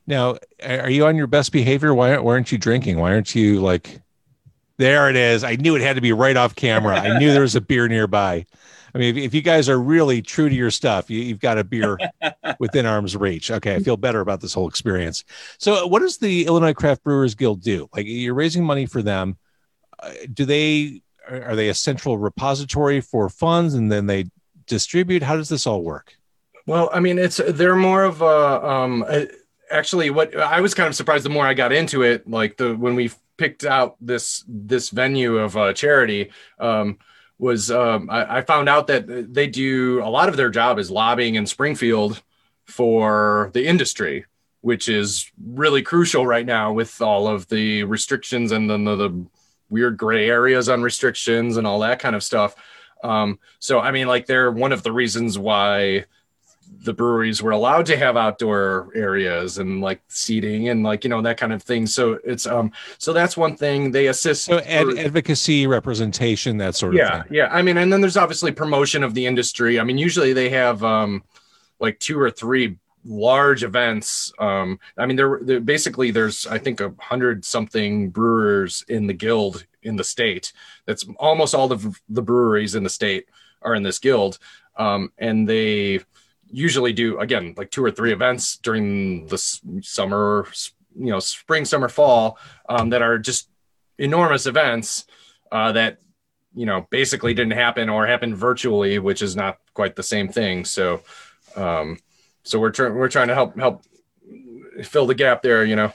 Now, 0.05 0.37
are 0.63 0.89
you 0.89 1.05
on 1.05 1.17
your 1.17 1.27
best 1.27 1.51
behavior? 1.51 1.93
Why, 1.93 2.17
why 2.17 2.31
aren't 2.31 2.51
you 2.51 2.57
drinking? 2.57 2.97
Why 2.97 3.11
aren't 3.11 3.35
you 3.35 3.59
like? 3.59 3.99
There 4.77 5.09
it 5.09 5.15
is. 5.17 5.43
I 5.43 5.55
knew 5.55 5.75
it 5.75 5.81
had 5.81 5.95
to 5.97 6.01
be 6.01 6.13
right 6.13 6.37
off 6.37 6.55
camera. 6.55 6.95
I 6.97 7.17
knew 7.19 7.33
there 7.33 7.41
was 7.41 7.55
a 7.55 7.61
beer 7.61 7.87
nearby. 7.89 8.45
I 8.97 8.99
mean, 8.99 9.15
if, 9.15 9.25
if 9.25 9.33
you 9.35 9.43
guys 9.43 9.69
are 9.69 9.79
really 9.79 10.23
true 10.23 10.49
to 10.49 10.55
your 10.55 10.71
stuff, 10.71 11.07
you, 11.11 11.19
you've 11.19 11.39
got 11.39 11.59
a 11.59 11.63
beer 11.63 11.99
within 12.59 12.87
arm's 12.87 13.15
reach. 13.15 13.51
Okay, 13.51 13.75
I 13.75 13.79
feel 13.79 13.95
better 13.95 14.21
about 14.21 14.41
this 14.41 14.55
whole 14.55 14.67
experience. 14.67 15.23
So, 15.59 15.85
what 15.85 15.99
does 15.99 16.17
the 16.17 16.47
Illinois 16.47 16.73
Craft 16.73 17.03
Brewers 17.03 17.35
Guild 17.35 17.61
do? 17.61 17.87
Like, 17.95 18.07
you're 18.07 18.33
raising 18.33 18.65
money 18.65 18.87
for 18.87 19.03
them. 19.03 19.37
Uh, 19.99 20.13
do 20.33 20.45
they 20.45 21.03
are 21.29 21.55
they 21.55 21.69
a 21.69 21.75
central 21.75 22.17
repository 22.17 22.99
for 22.99 23.29
funds, 23.29 23.75
and 23.75 23.91
then 23.91 24.07
they 24.07 24.31
distribute? 24.65 25.21
How 25.21 25.35
does 25.35 25.49
this 25.49 25.67
all 25.67 25.83
work? 25.83 26.15
Well, 26.65 26.89
I 26.91 26.99
mean, 26.99 27.19
it's 27.19 27.39
they're 27.49 27.75
more 27.75 28.03
of 28.03 28.23
a 28.23 28.67
um 28.67 29.05
uh, 29.07 29.25
actually 29.69 30.09
what 30.09 30.35
I 30.35 30.59
was 30.59 30.73
kind 30.73 30.87
of 30.87 30.95
surprised 30.95 31.23
the 31.23 31.29
more 31.29 31.45
I 31.45 31.53
got 31.53 31.71
into 31.71 32.01
it, 32.01 32.27
like 32.27 32.57
the 32.57 32.75
when 32.75 32.95
we 32.95 33.11
picked 33.37 33.63
out 33.63 33.95
this 34.01 34.43
this 34.47 34.89
venue 34.89 35.37
of 35.37 35.55
uh, 35.55 35.71
charity 35.71 36.31
um 36.57 36.97
was 37.39 37.69
um 37.69 38.09
I, 38.09 38.37
I 38.37 38.41
found 38.41 38.67
out 38.67 38.87
that 38.87 39.33
they 39.33 39.47
do 39.47 40.01
a 40.03 40.09
lot 40.09 40.29
of 40.29 40.37
their 40.37 40.49
job 40.49 40.79
is 40.79 40.89
lobbying 40.89 41.35
in 41.35 41.45
Springfield 41.45 42.21
for 42.65 43.51
the 43.53 43.65
industry, 43.65 44.25
which 44.61 44.89
is 44.89 45.31
really 45.45 45.81
crucial 45.81 46.25
right 46.25 46.45
now 46.45 46.73
with 46.73 47.01
all 47.01 47.27
of 47.27 47.47
the 47.47 47.83
restrictions 47.83 48.51
and 48.51 48.69
then 48.69 48.83
the, 48.83 48.95
the 48.95 49.25
weird 49.69 49.97
gray 49.97 50.29
areas 50.29 50.69
on 50.69 50.81
restrictions 50.81 51.57
and 51.57 51.67
all 51.67 51.79
that 51.79 51.99
kind 51.99 52.15
of 52.15 52.23
stuff. 52.23 52.55
Um, 53.03 53.39
so 53.59 53.79
I 53.79 53.91
mean, 53.91 54.07
like 54.07 54.25
they're 54.25 54.51
one 54.51 54.71
of 54.71 54.83
the 54.83 54.91
reasons 54.91 55.37
why 55.37 56.05
the 56.83 56.93
breweries 56.93 57.41
were 57.41 57.51
allowed 57.51 57.85
to 57.87 57.97
have 57.97 58.17
outdoor 58.17 58.89
areas 58.95 59.57
and 59.57 59.81
like 59.81 60.01
seating 60.07 60.69
and 60.69 60.83
like 60.83 61.03
you 61.03 61.09
know 61.09 61.21
that 61.21 61.37
kind 61.37 61.53
of 61.53 61.63
thing. 61.63 61.85
So 61.85 62.19
it's 62.23 62.45
um 62.45 62.71
so 62.97 63.13
that's 63.13 63.35
one 63.37 63.55
thing 63.55 63.91
they 63.91 64.07
assist. 64.07 64.45
So, 64.45 64.59
ad- 64.59 64.97
advocacy, 64.97 65.67
representation, 65.67 66.57
that 66.57 66.75
sort 66.75 66.93
of 66.93 66.99
yeah, 66.99 67.23
thing. 67.23 67.33
yeah. 67.33 67.47
I 67.51 67.61
mean, 67.61 67.77
and 67.77 67.91
then 67.91 68.01
there's 68.01 68.17
obviously 68.17 68.51
promotion 68.51 69.03
of 69.03 69.13
the 69.13 69.25
industry. 69.25 69.79
I 69.79 69.83
mean, 69.83 69.97
usually 69.97 70.33
they 70.33 70.49
have 70.49 70.83
um 70.83 71.23
like 71.79 71.99
two 71.99 72.19
or 72.19 72.31
three 72.31 72.77
large 73.05 73.63
events. 73.63 74.31
Um, 74.37 74.79
I 74.97 75.05
mean, 75.05 75.17
there 75.17 75.39
there 75.41 75.59
basically 75.59 76.11
there's 76.11 76.45
I 76.47 76.57
think 76.57 76.81
a 76.81 76.93
hundred 76.99 77.45
something 77.45 78.09
brewers 78.09 78.83
in 78.87 79.07
the 79.07 79.13
guild 79.13 79.65
in 79.83 79.95
the 79.95 80.03
state. 80.03 80.53
That's 80.85 81.05
almost 81.17 81.55
all 81.55 81.71
of 81.71 81.99
the 82.09 82.21
breweries 82.21 82.75
in 82.75 82.83
the 82.83 82.89
state 82.89 83.27
are 83.61 83.75
in 83.75 83.83
this 83.83 83.99
guild, 83.99 84.37
um, 84.75 85.11
and 85.17 85.47
they 85.47 86.01
usually 86.49 86.93
do 86.93 87.19
again 87.19 87.53
like 87.57 87.71
two 87.71 87.83
or 87.83 87.91
three 87.91 88.13
events 88.13 88.57
during 88.57 89.27
the 89.27 89.37
summer, 89.81 90.47
you 90.97 91.07
know, 91.07 91.19
spring, 91.19 91.65
summer, 91.65 91.89
fall 91.89 92.37
um, 92.69 92.89
that 92.89 93.01
are 93.01 93.17
just 93.17 93.49
enormous 93.97 94.45
events 94.45 95.05
uh, 95.51 95.71
that 95.71 95.97
you 96.55 96.65
know 96.65 96.87
basically 96.89 97.33
didn't 97.33 97.53
happen 97.53 97.89
or 97.89 98.07
happened 98.07 98.35
virtually, 98.35 98.99
which 98.99 99.21
is 99.21 99.35
not 99.35 99.57
quite 99.73 99.95
the 99.95 100.03
same 100.03 100.27
thing. 100.27 100.65
So, 100.65 101.01
um, 101.55 101.97
so 102.43 102.59
we're 102.59 102.71
trying 102.71 102.95
we're 102.95 103.09
trying 103.09 103.27
to 103.27 103.35
help 103.35 103.57
help 103.57 103.83
fill 104.83 105.05
the 105.05 105.15
gap 105.15 105.41
there. 105.41 105.63
You 105.65 105.75
know. 105.75 105.93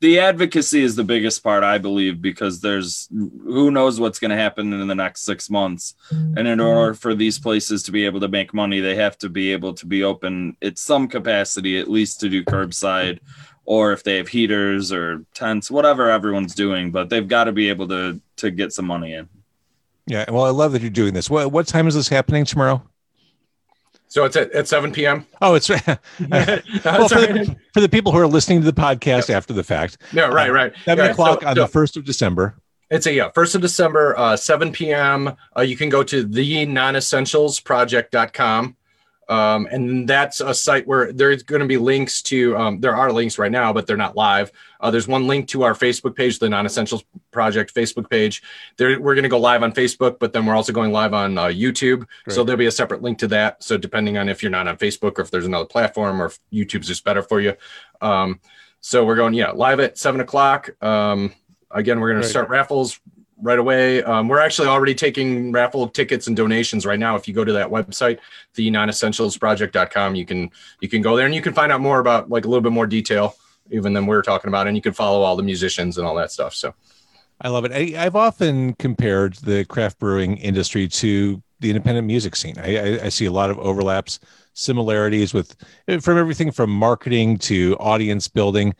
the 0.00 0.18
advocacy 0.20 0.82
is 0.82 0.94
the 0.94 1.04
biggest 1.04 1.42
part 1.42 1.64
i 1.64 1.78
believe 1.78 2.22
because 2.22 2.60
there's 2.60 3.08
who 3.10 3.70
knows 3.70 3.98
what's 3.98 4.20
going 4.20 4.30
to 4.30 4.36
happen 4.36 4.72
in 4.72 4.86
the 4.86 4.94
next 4.94 5.22
six 5.22 5.50
months 5.50 5.94
and 6.10 6.46
in 6.46 6.60
order 6.60 6.94
for 6.94 7.14
these 7.14 7.38
places 7.38 7.82
to 7.82 7.92
be 7.92 8.06
able 8.06 8.20
to 8.20 8.28
make 8.28 8.54
money 8.54 8.80
they 8.80 8.94
have 8.94 9.18
to 9.18 9.28
be 9.28 9.52
able 9.52 9.74
to 9.74 9.84
be 9.84 10.04
open 10.04 10.56
at 10.62 10.78
some 10.78 11.08
capacity 11.08 11.78
at 11.78 11.90
least 11.90 12.20
to 12.20 12.28
do 12.28 12.44
curbside 12.44 13.18
or 13.64 13.92
if 13.92 14.04
they 14.04 14.16
have 14.16 14.28
heaters 14.28 14.92
or 14.92 15.24
tents 15.34 15.70
whatever 15.70 16.08
everyone's 16.08 16.54
doing 16.54 16.92
but 16.92 17.10
they've 17.10 17.28
got 17.28 17.44
to 17.44 17.52
be 17.52 17.68
able 17.68 17.88
to 17.88 18.20
to 18.36 18.50
get 18.50 18.72
some 18.72 18.86
money 18.86 19.12
in 19.14 19.28
Yeah. 20.06 20.30
Well, 20.30 20.44
I 20.44 20.50
love 20.50 20.72
that 20.72 20.82
you're 20.82 20.90
doing 20.90 21.14
this. 21.14 21.30
What 21.30 21.50
what 21.50 21.66
time 21.66 21.88
is 21.88 21.94
this 21.94 22.08
happening 22.08 22.44
tomorrow? 22.44 22.82
So 24.14 24.24
it's 24.24 24.36
at, 24.36 24.52
at 24.52 24.68
7 24.68 24.92
p.m. 24.92 25.26
Oh, 25.42 25.56
it's 25.56 25.68
well, 25.68 25.78
for, 25.88 25.88
the, 25.88 27.56
for 27.72 27.80
the 27.80 27.88
people 27.88 28.12
who 28.12 28.18
are 28.18 28.28
listening 28.28 28.60
to 28.60 28.64
the 28.64 28.72
podcast 28.80 29.28
after 29.28 29.52
the 29.52 29.64
fact. 29.64 29.98
Yeah, 30.12 30.28
right, 30.28 30.52
right. 30.52 30.72
Seven 30.84 31.06
Yeah, 31.06 31.10
o'clock 31.10 31.42
so- 31.42 31.48
on 31.48 31.56
so- 31.56 31.62
the 31.62 31.66
first 31.66 31.96
of 31.96 32.04
December. 32.04 32.54
It's 32.90 33.08
a 33.08 33.12
yeah, 33.12 33.30
first 33.34 33.56
of 33.56 33.60
December, 33.60 34.16
uh, 34.16 34.36
7 34.36 34.70
p.m. 34.70 35.34
Uh, 35.56 35.62
you 35.62 35.76
can 35.76 35.88
go 35.88 36.04
to 36.04 36.22
the 36.22 36.64
non-essentialsproject.com. 36.64 38.76
Um, 39.28 39.66
and 39.70 40.08
that's 40.08 40.40
a 40.40 40.52
site 40.52 40.86
where 40.86 41.12
there's 41.12 41.42
going 41.42 41.60
to 41.60 41.66
be 41.66 41.76
links 41.76 42.22
to 42.22 42.56
um, 42.56 42.80
there 42.80 42.94
are 42.94 43.12
links 43.12 43.38
right 43.38 43.50
now, 43.50 43.72
but 43.72 43.86
they're 43.86 43.96
not 43.96 44.16
live. 44.16 44.52
Uh, 44.80 44.90
there's 44.90 45.08
one 45.08 45.26
link 45.26 45.48
to 45.48 45.62
our 45.62 45.74
Facebook 45.74 46.14
page, 46.14 46.38
the 46.38 46.48
Non-Essentials 46.48 47.04
Project 47.30 47.74
Facebook 47.74 48.10
page. 48.10 48.42
There, 48.76 49.00
we're 49.00 49.14
going 49.14 49.22
to 49.22 49.30
go 49.30 49.38
live 49.38 49.62
on 49.62 49.72
Facebook, 49.72 50.18
but 50.18 50.32
then 50.32 50.44
we're 50.44 50.54
also 50.54 50.72
going 50.72 50.92
live 50.92 51.14
on 51.14 51.38
uh, 51.38 51.44
YouTube. 51.44 52.06
So 52.28 52.44
there'll 52.44 52.58
be 52.58 52.66
a 52.66 52.70
separate 52.70 53.02
link 53.02 53.18
to 53.18 53.28
that. 53.28 53.62
So 53.62 53.78
depending 53.78 54.18
on 54.18 54.28
if 54.28 54.42
you're 54.42 54.50
not 54.50 54.68
on 54.68 54.76
Facebook 54.76 55.18
or 55.18 55.22
if 55.22 55.30
there's 55.30 55.46
another 55.46 55.64
platform 55.66 56.20
or 56.20 56.26
if 56.26 56.38
YouTube's 56.52 56.86
just 56.86 57.04
better 57.04 57.22
for 57.22 57.40
you. 57.40 57.54
Um, 58.00 58.40
so 58.80 59.06
we're 59.06 59.16
going 59.16 59.32
yeah 59.32 59.50
live 59.50 59.80
at 59.80 59.96
seven 59.96 60.20
o'clock. 60.20 60.70
Um, 60.84 61.32
again, 61.70 62.00
we're 62.00 62.10
going 62.10 62.22
to 62.22 62.28
start 62.28 62.50
raffles 62.50 63.00
right 63.40 63.58
away. 63.58 64.02
Um, 64.02 64.28
we're 64.28 64.38
actually 64.38 64.68
already 64.68 64.94
taking 64.94 65.52
raffle 65.52 65.88
tickets 65.88 66.26
and 66.26 66.36
donations 66.36 66.86
right 66.86 66.98
now. 66.98 67.16
If 67.16 67.26
you 67.28 67.34
go 67.34 67.44
to 67.44 67.52
that 67.52 67.68
website, 67.68 68.18
the 68.54 68.70
non-essentialsproject.com, 68.70 70.14
you 70.14 70.24
can 70.24 70.50
you 70.80 70.88
can 70.88 71.02
go 71.02 71.16
there 71.16 71.26
and 71.26 71.34
you 71.34 71.42
can 71.42 71.52
find 71.52 71.72
out 71.72 71.80
more 71.80 72.00
about 72.00 72.30
like 72.30 72.44
a 72.44 72.48
little 72.48 72.62
bit 72.62 72.72
more 72.72 72.86
detail 72.86 73.36
even 73.70 73.92
than 73.92 74.06
we 74.06 74.14
are 74.14 74.22
talking 74.22 74.48
about, 74.48 74.66
and 74.66 74.76
you 74.76 74.82
can 74.82 74.92
follow 74.92 75.22
all 75.22 75.36
the 75.36 75.42
musicians 75.42 75.98
and 75.98 76.06
all 76.06 76.14
that 76.14 76.30
stuff. 76.30 76.54
So 76.54 76.74
I 77.40 77.48
love 77.48 77.64
it. 77.64 77.72
I, 77.72 78.04
I've 78.04 78.16
often 78.16 78.74
compared 78.74 79.34
the 79.34 79.64
craft 79.64 79.98
brewing 79.98 80.36
industry 80.38 80.88
to 80.88 81.42
the 81.60 81.70
independent 81.70 82.06
music 82.06 82.36
scene. 82.36 82.58
I, 82.58 82.76
I, 82.76 83.04
I 83.04 83.08
see 83.08 83.24
a 83.24 83.32
lot 83.32 83.50
of 83.50 83.58
overlaps, 83.58 84.20
similarities 84.52 85.34
with 85.34 85.56
from 86.00 86.18
everything 86.18 86.50
from 86.50 86.70
marketing 86.70 87.38
to 87.38 87.76
audience 87.80 88.28
building. 88.28 88.74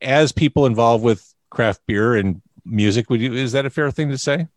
As 0.00 0.32
people 0.32 0.66
involved 0.66 1.04
with 1.04 1.32
craft 1.50 1.82
beer 1.86 2.16
and 2.16 2.42
music, 2.64 3.10
would 3.10 3.20
you 3.20 3.32
is 3.32 3.52
that 3.52 3.66
a 3.66 3.70
fair 3.70 3.90
thing 3.90 4.10
to 4.10 4.18
say? 4.18 4.48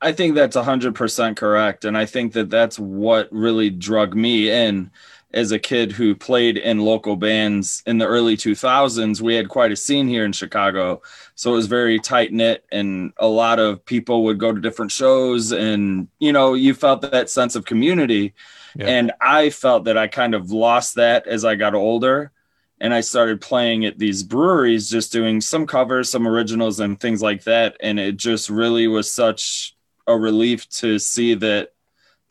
I 0.00 0.12
think 0.12 0.34
that's 0.34 0.56
100% 0.56 1.36
correct. 1.36 1.84
And 1.84 1.98
I 1.98 2.06
think 2.06 2.32
that 2.34 2.50
that's 2.50 2.78
what 2.78 3.28
really 3.32 3.68
drug 3.68 4.14
me 4.14 4.48
in 4.48 4.92
as 5.34 5.52
a 5.52 5.58
kid 5.58 5.92
who 5.92 6.14
played 6.14 6.56
in 6.56 6.78
local 6.78 7.16
bands 7.16 7.82
in 7.84 7.98
the 7.98 8.06
early 8.06 8.36
2000s. 8.36 9.20
We 9.20 9.34
had 9.34 9.48
quite 9.48 9.72
a 9.72 9.76
scene 9.76 10.08
here 10.08 10.24
in 10.24 10.32
Chicago. 10.32 11.02
So 11.34 11.52
it 11.52 11.56
was 11.56 11.66
very 11.66 11.98
tight 11.98 12.32
knit, 12.32 12.64
and 12.72 13.12
a 13.18 13.26
lot 13.26 13.58
of 13.58 13.84
people 13.84 14.24
would 14.24 14.38
go 14.38 14.52
to 14.52 14.60
different 14.60 14.92
shows, 14.92 15.52
and 15.52 16.08
you 16.18 16.32
know, 16.32 16.54
you 16.54 16.74
felt 16.74 17.02
that 17.02 17.28
sense 17.28 17.56
of 17.56 17.66
community. 17.66 18.34
Yeah. 18.74 18.86
And 18.86 19.12
I 19.20 19.50
felt 19.50 19.84
that 19.84 19.98
I 19.98 20.06
kind 20.06 20.34
of 20.34 20.50
lost 20.50 20.94
that 20.94 21.26
as 21.26 21.44
I 21.44 21.56
got 21.56 21.74
older. 21.74 22.32
And 22.80 22.94
I 22.94 23.00
started 23.00 23.40
playing 23.40 23.84
at 23.84 23.98
these 23.98 24.22
breweries, 24.22 24.88
just 24.88 25.12
doing 25.12 25.40
some 25.40 25.66
covers, 25.66 26.08
some 26.08 26.26
originals, 26.26 26.80
and 26.80 26.98
things 26.98 27.22
like 27.22 27.44
that. 27.44 27.76
And 27.80 27.98
it 27.98 28.16
just 28.16 28.48
really 28.48 28.86
was 28.86 29.10
such 29.10 29.74
a 30.06 30.16
relief 30.16 30.68
to 30.70 30.98
see 30.98 31.34
that 31.34 31.72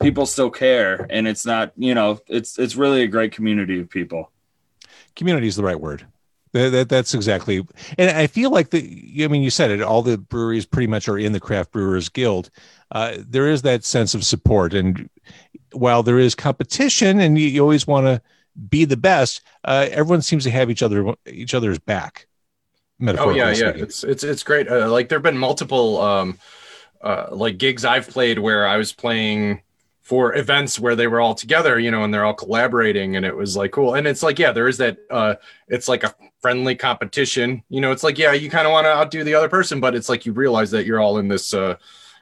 people 0.00 0.26
still 0.26 0.50
care 0.50 1.08
and 1.10 1.26
it's 1.26 1.44
not 1.44 1.72
you 1.76 1.92
know 1.92 2.20
it's 2.28 2.56
it's 2.56 2.76
really 2.76 3.02
a 3.02 3.08
great 3.08 3.32
community 3.32 3.80
of 3.80 3.90
people 3.90 4.30
community 5.18 5.48
is 5.48 5.56
the 5.56 5.64
right 5.64 5.78
word. 5.78 6.06
That, 6.52 6.70
that, 6.70 6.88
that's 6.88 7.12
exactly, 7.12 7.66
and 7.98 8.10
I 8.10 8.26
feel 8.26 8.50
like 8.50 8.70
the. 8.70 9.22
I 9.22 9.28
mean, 9.28 9.42
you 9.42 9.50
said 9.50 9.70
it. 9.70 9.82
All 9.82 10.00
the 10.00 10.16
breweries 10.16 10.64
pretty 10.64 10.86
much 10.86 11.06
are 11.06 11.18
in 11.18 11.32
the 11.32 11.40
Craft 11.40 11.72
Brewers 11.72 12.08
Guild. 12.08 12.48
Uh, 12.90 13.18
there 13.18 13.48
is 13.48 13.60
that 13.62 13.84
sense 13.84 14.14
of 14.14 14.24
support, 14.24 14.72
and 14.72 15.10
while 15.72 16.02
there 16.02 16.18
is 16.18 16.34
competition, 16.34 17.20
and 17.20 17.38
you, 17.38 17.48
you 17.48 17.60
always 17.60 17.86
want 17.86 18.06
to 18.06 18.22
be 18.68 18.84
the 18.84 18.96
best, 18.96 19.42
uh, 19.64 19.86
everyone 19.90 20.22
seems 20.22 20.44
to 20.44 20.50
have 20.50 20.70
each 20.70 20.82
other 20.82 21.14
each 21.26 21.54
other's 21.54 21.78
back. 21.78 22.26
Oh 23.00 23.04
Metaphorically 23.04 23.38
yeah, 23.38 23.48
yeah. 23.50 23.54
speaking. 23.54 23.82
It's 23.82 24.04
it's 24.04 24.24
it's 24.24 24.42
great. 24.42 24.68
Uh, 24.68 24.90
like 24.90 25.08
there've 25.08 25.22
been 25.22 25.38
multiple 25.38 26.00
um 26.00 26.38
uh 27.00 27.28
like 27.30 27.58
gigs 27.58 27.84
I've 27.84 28.08
played 28.08 28.38
where 28.38 28.66
I 28.66 28.76
was 28.76 28.92
playing 28.92 29.62
for 30.02 30.34
events 30.34 30.80
where 30.80 30.96
they 30.96 31.06
were 31.06 31.20
all 31.20 31.34
together, 31.34 31.78
you 31.78 31.90
know, 31.90 32.02
and 32.02 32.12
they're 32.12 32.24
all 32.24 32.34
collaborating 32.34 33.14
and 33.16 33.26
it 33.26 33.36
was 33.36 33.56
like 33.56 33.72
cool. 33.72 33.94
And 33.94 34.06
it's 34.06 34.22
like, 34.22 34.38
yeah, 34.38 34.52
there 34.52 34.66
is 34.66 34.78
that 34.78 34.98
uh 35.10 35.36
it's 35.68 35.86
like 35.86 36.02
a 36.02 36.14
friendly 36.40 36.74
competition. 36.74 37.62
You 37.68 37.80
know, 37.80 37.92
it's 37.92 38.02
like, 38.02 38.18
yeah, 38.18 38.32
you 38.32 38.50
kind 38.50 38.66
of 38.66 38.72
want 38.72 38.86
to 38.86 38.90
outdo 38.90 39.22
the 39.22 39.34
other 39.34 39.48
person, 39.48 39.80
but 39.80 39.94
it's 39.94 40.08
like 40.08 40.26
you 40.26 40.32
realize 40.32 40.70
that 40.72 40.86
you're 40.86 40.98
all 41.00 41.18
in 41.18 41.28
this 41.28 41.54
uh 41.54 41.76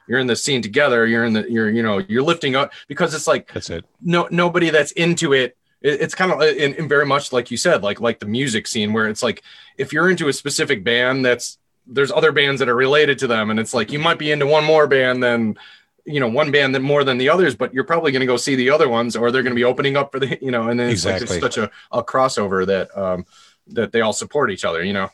you're 0.07 0.19
in 0.19 0.27
this 0.27 0.43
scene 0.43 0.61
together. 0.61 1.07
You're 1.07 1.25
in 1.25 1.33
the 1.33 1.51
you're 1.51 1.69
you 1.71 1.81
know, 1.81 1.97
you're 1.97 2.23
lifting 2.23 2.55
up 2.55 2.71
because 2.87 3.15
it's 3.15 3.25
like 3.27 3.51
That's 3.51 3.69
it. 3.71 3.83
no 4.01 4.27
nobody 4.29 4.69
that's 4.69 4.91
into 4.91 5.33
it 5.33 5.57
it- 5.81 6.01
it's 6.01 6.15
kind 6.15 6.31
of 6.31 6.41
in, 6.41 6.73
in 6.75 6.87
very 6.87 7.05
much 7.05 7.31
like 7.31 7.51
you 7.51 7.57
said 7.57 7.83
like 7.83 7.99
like 8.01 8.19
the 8.19 8.25
music 8.25 8.67
scene 8.67 8.93
where 8.93 9.07
it's 9.07 9.23
like 9.23 9.43
if 9.77 9.93
you're 9.93 10.09
into 10.09 10.27
a 10.27 10.33
specific 10.33 10.83
band 10.83 11.23
that's 11.25 11.57
there's 11.85 12.11
other 12.11 12.31
bands 12.31 12.59
that 12.59 12.67
are 12.69 12.75
related 12.75 13.17
to 13.19 13.27
them 13.27 13.49
and 13.49 13.59
it's 13.59 13.73
like 13.73 13.91
you 13.91 13.99
might 13.99 14.19
be 14.19 14.31
into 14.31 14.45
one 14.45 14.63
more 14.65 14.87
band 14.87 15.21
than 15.23 15.57
you 16.05 16.19
know 16.19 16.27
one 16.27 16.51
band 16.51 16.73
that 16.75 16.81
more 16.81 17.03
than 17.03 17.17
the 17.17 17.29
others 17.29 17.55
but 17.55 17.73
you're 17.73 17.83
probably 17.83 18.11
going 18.11 18.19
to 18.21 18.25
go 18.25 18.37
see 18.37 18.55
the 18.55 18.69
other 18.69 18.89
ones 18.89 19.15
or 19.15 19.31
they're 19.31 19.43
going 19.43 19.51
to 19.55 19.59
be 19.59 19.63
opening 19.63 19.95
up 19.97 20.11
for 20.11 20.19
the 20.19 20.37
you 20.41 20.51
know 20.51 20.67
and 20.69 20.79
then 20.79 20.89
it's 20.89 21.05
Exactly. 21.05 21.27
like 21.27 21.41
there's 21.41 21.55
such 21.55 21.57
a, 21.63 21.71
a 21.97 22.03
crossover 22.03 22.65
that 22.65 22.95
um 22.97 23.25
that 23.67 23.91
they 23.91 24.01
all 24.01 24.13
support 24.13 24.49
each 24.51 24.65
other 24.65 24.83
you 24.83 24.93
know 24.93 25.09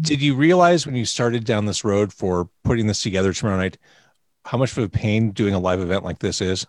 Did 0.00 0.22
you 0.22 0.34
realize 0.34 0.86
when 0.86 0.94
you 0.96 1.04
started 1.04 1.44
down 1.44 1.66
this 1.66 1.84
road 1.84 2.12
for 2.12 2.48
putting 2.64 2.86
this 2.86 3.02
together 3.02 3.32
tomorrow 3.32 3.58
night, 3.58 3.76
how 4.46 4.56
much 4.58 4.72
of 4.72 4.78
a 4.78 4.88
pain 4.88 5.30
doing 5.32 5.54
a 5.54 5.58
live 5.58 5.80
event 5.80 6.04
like 6.04 6.18
this 6.20 6.40
is? 6.40 6.66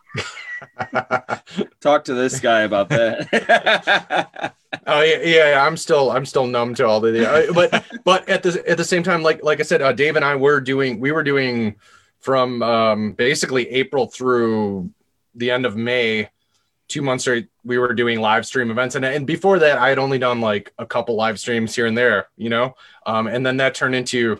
talk 1.79 2.03
to 2.03 2.15
this 2.15 2.39
guy 2.39 2.61
about 2.61 2.89
that 2.89 4.55
Oh 4.85 5.01
yeah, 5.01 5.19
yeah, 5.21 5.49
yeah, 5.51 5.65
I'm 5.65 5.77
still 5.77 6.11
I'm 6.11 6.25
still 6.25 6.47
numb 6.47 6.73
to 6.75 6.87
all 6.87 6.99
the 6.99 7.29
uh, 7.29 7.53
but 7.53 7.85
but 8.03 8.27
at 8.29 8.43
the 8.43 8.63
at 8.67 8.77
the 8.77 8.83
same 8.83 9.03
time, 9.03 9.21
like 9.21 9.43
like 9.43 9.59
I 9.59 9.63
said, 9.63 9.81
uh, 9.81 9.93
Dave 9.93 10.15
and 10.15 10.25
I 10.25 10.35
were 10.35 10.61
doing 10.61 10.99
we 10.99 11.11
were 11.11 11.23
doing 11.23 11.75
from 12.19 12.61
um, 12.63 13.11
basically 13.13 13.69
April 13.69 14.07
through 14.07 14.89
the 15.35 15.51
end 15.51 15.65
of 15.65 15.75
May, 15.75 16.29
two 16.87 17.01
months 17.01 17.23
straight. 17.23 17.47
We 17.63 17.77
were 17.77 17.93
doing 17.93 18.19
live 18.19 18.45
stream 18.45 18.71
events, 18.71 18.95
and 18.95 19.05
and 19.05 19.25
before 19.27 19.59
that, 19.59 19.77
I 19.77 19.89
had 19.89 19.99
only 19.99 20.19
done 20.19 20.41
like 20.41 20.73
a 20.77 20.85
couple 20.85 21.15
live 21.15 21.39
streams 21.39 21.75
here 21.75 21.85
and 21.85 21.97
there, 21.97 22.27
you 22.37 22.49
know, 22.49 22.75
um, 23.05 23.27
and 23.27 23.45
then 23.45 23.57
that 23.57 23.75
turned 23.75 23.95
into 23.95 24.39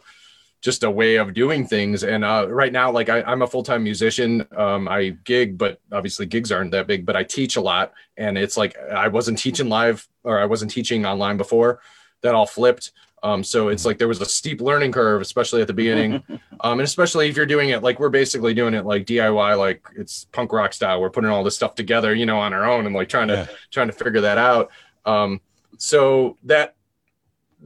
just 0.61 0.83
a 0.83 0.89
way 0.91 1.15
of 1.15 1.33
doing 1.33 1.65
things. 1.67 2.03
And 2.03 2.25
uh, 2.25 2.47
right 2.49 2.71
now, 2.71 2.91
like 2.91 3.09
I, 3.09 3.21
I'm 3.21 3.41
a 3.41 3.47
full 3.47 3.63
time 3.63 3.83
musician. 3.83 4.47
Um, 4.55 4.87
I 4.87 5.09
gig, 5.23 5.57
but 5.57 5.79
obviously 5.91 6.25
gigs 6.25 6.51
aren't 6.51 6.71
that 6.71 6.87
big. 6.87 7.05
But 7.05 7.15
I 7.15 7.23
teach 7.23 7.55
a 7.55 7.61
lot, 7.61 7.93
and 8.17 8.37
it's 8.37 8.57
like 8.57 8.77
I 8.77 9.07
wasn't 9.07 9.37
teaching 9.37 9.69
live 9.69 10.07
or 10.23 10.39
I 10.39 10.45
wasn't 10.45 10.71
teaching 10.71 11.05
online 11.05 11.37
before. 11.37 11.79
That 12.21 12.33
all 12.35 12.47
flipped. 12.47 12.91
Um, 13.23 13.43
so 13.43 13.69
it's 13.69 13.83
like 13.83 13.97
there 13.97 14.07
was 14.07 14.21
a 14.21 14.25
steep 14.25 14.61
learning 14.61 14.91
curve, 14.91 15.21
especially 15.21 15.61
at 15.61 15.67
the 15.67 15.73
beginning, 15.73 16.23
um, 16.61 16.73
and 16.73 16.81
especially 16.81 17.27
if 17.27 17.35
you're 17.35 17.47
doing 17.47 17.69
it 17.69 17.81
like 17.81 17.99
we're 17.99 18.09
basically 18.09 18.53
doing 18.53 18.73
it 18.75 18.85
like 18.85 19.05
DIY, 19.05 19.57
like 19.57 19.83
it's 19.95 20.25
punk 20.31 20.53
rock 20.53 20.71
style. 20.71 21.01
We're 21.01 21.09
putting 21.09 21.29
all 21.31 21.43
this 21.43 21.55
stuff 21.55 21.73
together, 21.75 22.13
you 22.13 22.25
know, 22.27 22.39
on 22.39 22.53
our 22.53 22.65
own 22.69 22.85
and 22.85 22.95
like 22.95 23.09
trying 23.09 23.27
to 23.29 23.33
Yeah. 23.33 23.47
trying 23.71 23.87
to 23.87 23.93
figure 23.93 24.21
that 24.21 24.37
out. 24.37 24.69
Um, 25.05 25.41
so 25.77 26.37
that 26.43 26.75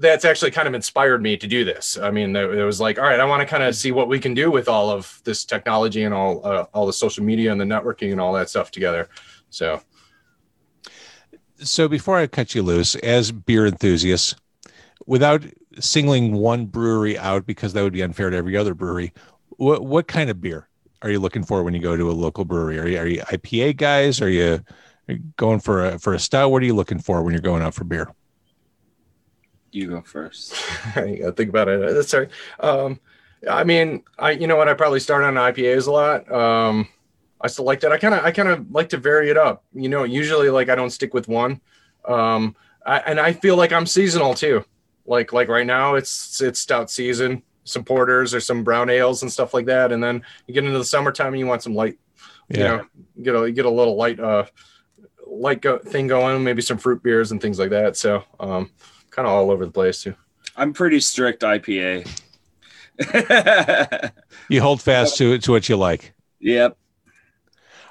that's 0.01 0.25
actually 0.25 0.51
kind 0.51 0.67
of 0.67 0.73
inspired 0.73 1.21
me 1.21 1.37
to 1.37 1.47
do 1.47 1.63
this. 1.63 1.97
I 1.97 2.11
mean, 2.11 2.35
it 2.35 2.63
was 2.65 2.81
like, 2.81 2.97
all 2.97 3.05
right, 3.05 3.19
I 3.19 3.25
want 3.25 3.41
to 3.41 3.45
kind 3.45 3.63
of 3.63 3.75
see 3.75 3.91
what 3.91 4.07
we 4.07 4.19
can 4.19 4.33
do 4.33 4.51
with 4.51 4.67
all 4.67 4.89
of 4.89 5.21
this 5.23 5.45
technology 5.45 6.03
and 6.03 6.13
all 6.13 6.45
uh, 6.45 6.65
all 6.73 6.85
the 6.85 6.93
social 6.93 7.23
media 7.23 7.51
and 7.51 7.61
the 7.61 7.65
networking 7.65 8.11
and 8.11 8.19
all 8.19 8.33
that 8.33 8.49
stuff 8.49 8.71
together. 8.71 9.09
So 9.49 9.81
So 11.57 11.87
before 11.87 12.17
I 12.17 12.27
cut 12.27 12.55
you 12.55 12.63
loose, 12.63 12.95
as 12.95 13.31
beer 13.31 13.65
enthusiasts, 13.65 14.35
without 15.05 15.43
singling 15.79 16.33
one 16.33 16.65
brewery 16.65 17.17
out 17.17 17.45
because 17.45 17.73
that 17.73 17.83
would 17.83 17.93
be 17.93 18.01
unfair 18.01 18.29
to 18.29 18.37
every 18.37 18.57
other 18.57 18.73
brewery, 18.73 19.13
what 19.57 19.85
what 19.85 20.07
kind 20.07 20.29
of 20.29 20.41
beer 20.41 20.67
are 21.01 21.09
you 21.09 21.19
looking 21.19 21.43
for 21.43 21.63
when 21.63 21.73
you 21.73 21.81
go 21.81 21.95
to 21.95 22.09
a 22.09 22.13
local 22.13 22.45
brewery? 22.45 22.79
Are 22.79 22.87
you 22.87 22.97
are 22.97 23.07
you 23.07 23.21
IPA 23.21 23.77
guys? 23.77 24.21
Are 24.21 24.29
you, 24.29 24.63
are 25.07 25.13
you 25.13 25.19
going 25.37 25.59
for 25.59 25.85
a 25.85 25.99
for 25.99 26.13
a 26.13 26.19
stout? 26.19 26.51
What 26.51 26.61
are 26.63 26.65
you 26.65 26.75
looking 26.75 26.99
for 26.99 27.21
when 27.23 27.33
you're 27.33 27.41
going 27.41 27.61
out 27.61 27.73
for 27.73 27.83
beer? 27.83 28.13
You 29.71 29.89
go 29.89 30.01
first 30.01 30.53
I 30.95 31.15
gotta 31.15 31.31
think 31.33 31.49
about 31.49 31.67
it. 31.67 31.93
That's 31.93 32.09
sorry. 32.09 32.27
Um, 32.59 32.99
I 33.49 33.63
mean, 33.63 34.03
I 34.19 34.31
you 34.31 34.47
know 34.47 34.55
what? 34.55 34.67
I 34.69 34.73
probably 34.73 34.99
start 34.99 35.23
on 35.23 35.33
IPAs 35.35 35.87
a 35.87 35.91
lot. 35.91 36.31
Um, 36.31 36.87
I 37.39 37.47
still 37.47 37.65
like 37.65 37.79
that. 37.79 37.91
I 37.91 37.97
kind 37.97 38.13
of 38.13 38.23
I 38.23 38.31
kind 38.31 38.49
of 38.49 38.69
like 38.71 38.89
to 38.89 38.97
vary 38.97 39.29
it 39.29 39.37
up. 39.37 39.63
You 39.73 39.89
know, 39.89 40.03
usually 40.03 40.49
like 40.49 40.69
I 40.69 40.75
don't 40.75 40.91
stick 40.91 41.13
with 41.13 41.27
one. 41.27 41.59
Um, 42.05 42.55
I, 42.85 42.99
and 42.99 43.19
I 43.19 43.33
feel 43.33 43.55
like 43.55 43.71
I'm 43.71 43.85
seasonal 43.87 44.33
too. 44.35 44.63
Like 45.05 45.33
like 45.33 45.47
right 45.47 45.65
now, 45.65 45.95
it's 45.95 46.39
it's 46.41 46.59
stout 46.59 46.91
season, 46.91 47.41
some 47.63 47.83
porters 47.83 48.33
or 48.35 48.39
some 48.39 48.63
brown 48.63 48.89
ales 48.91 49.23
and 49.23 49.31
stuff 49.31 49.53
like 49.53 49.65
that. 49.65 49.91
And 49.91 50.03
then 50.03 50.21
you 50.45 50.53
get 50.53 50.63
into 50.65 50.77
the 50.77 50.85
summertime 50.85 51.33
and 51.33 51.39
you 51.39 51.47
want 51.47 51.63
some 51.63 51.73
light, 51.73 51.97
Yeah. 52.49 52.57
you 52.57 52.63
know, 52.63 52.87
get 53.23 53.35
a 53.35 53.51
get 53.51 53.65
a 53.65 53.69
little 53.69 53.95
light 53.95 54.19
uh 54.19 54.45
light 55.25 55.61
go- 55.61 55.79
thing 55.79 56.07
going, 56.07 56.43
maybe 56.43 56.61
some 56.61 56.77
fruit 56.77 57.01
beers 57.01 57.31
and 57.31 57.41
things 57.41 57.57
like 57.57 57.69
that. 57.71 57.95
So 57.97 58.23
um, 58.39 58.69
kind 59.11 59.27
of 59.27 59.33
all 59.33 59.51
over 59.51 59.65
the 59.65 59.71
place 59.71 60.01
too. 60.01 60.15
I'm 60.55 60.73
pretty 60.73 60.99
strict 60.99 61.43
IPA. 61.43 62.09
You 64.49 64.61
hold 64.61 64.81
fast 64.81 65.17
to 65.17 65.37
to 65.37 65.51
what 65.51 65.69
you 65.69 65.77
like. 65.77 66.13
yep. 66.39 66.77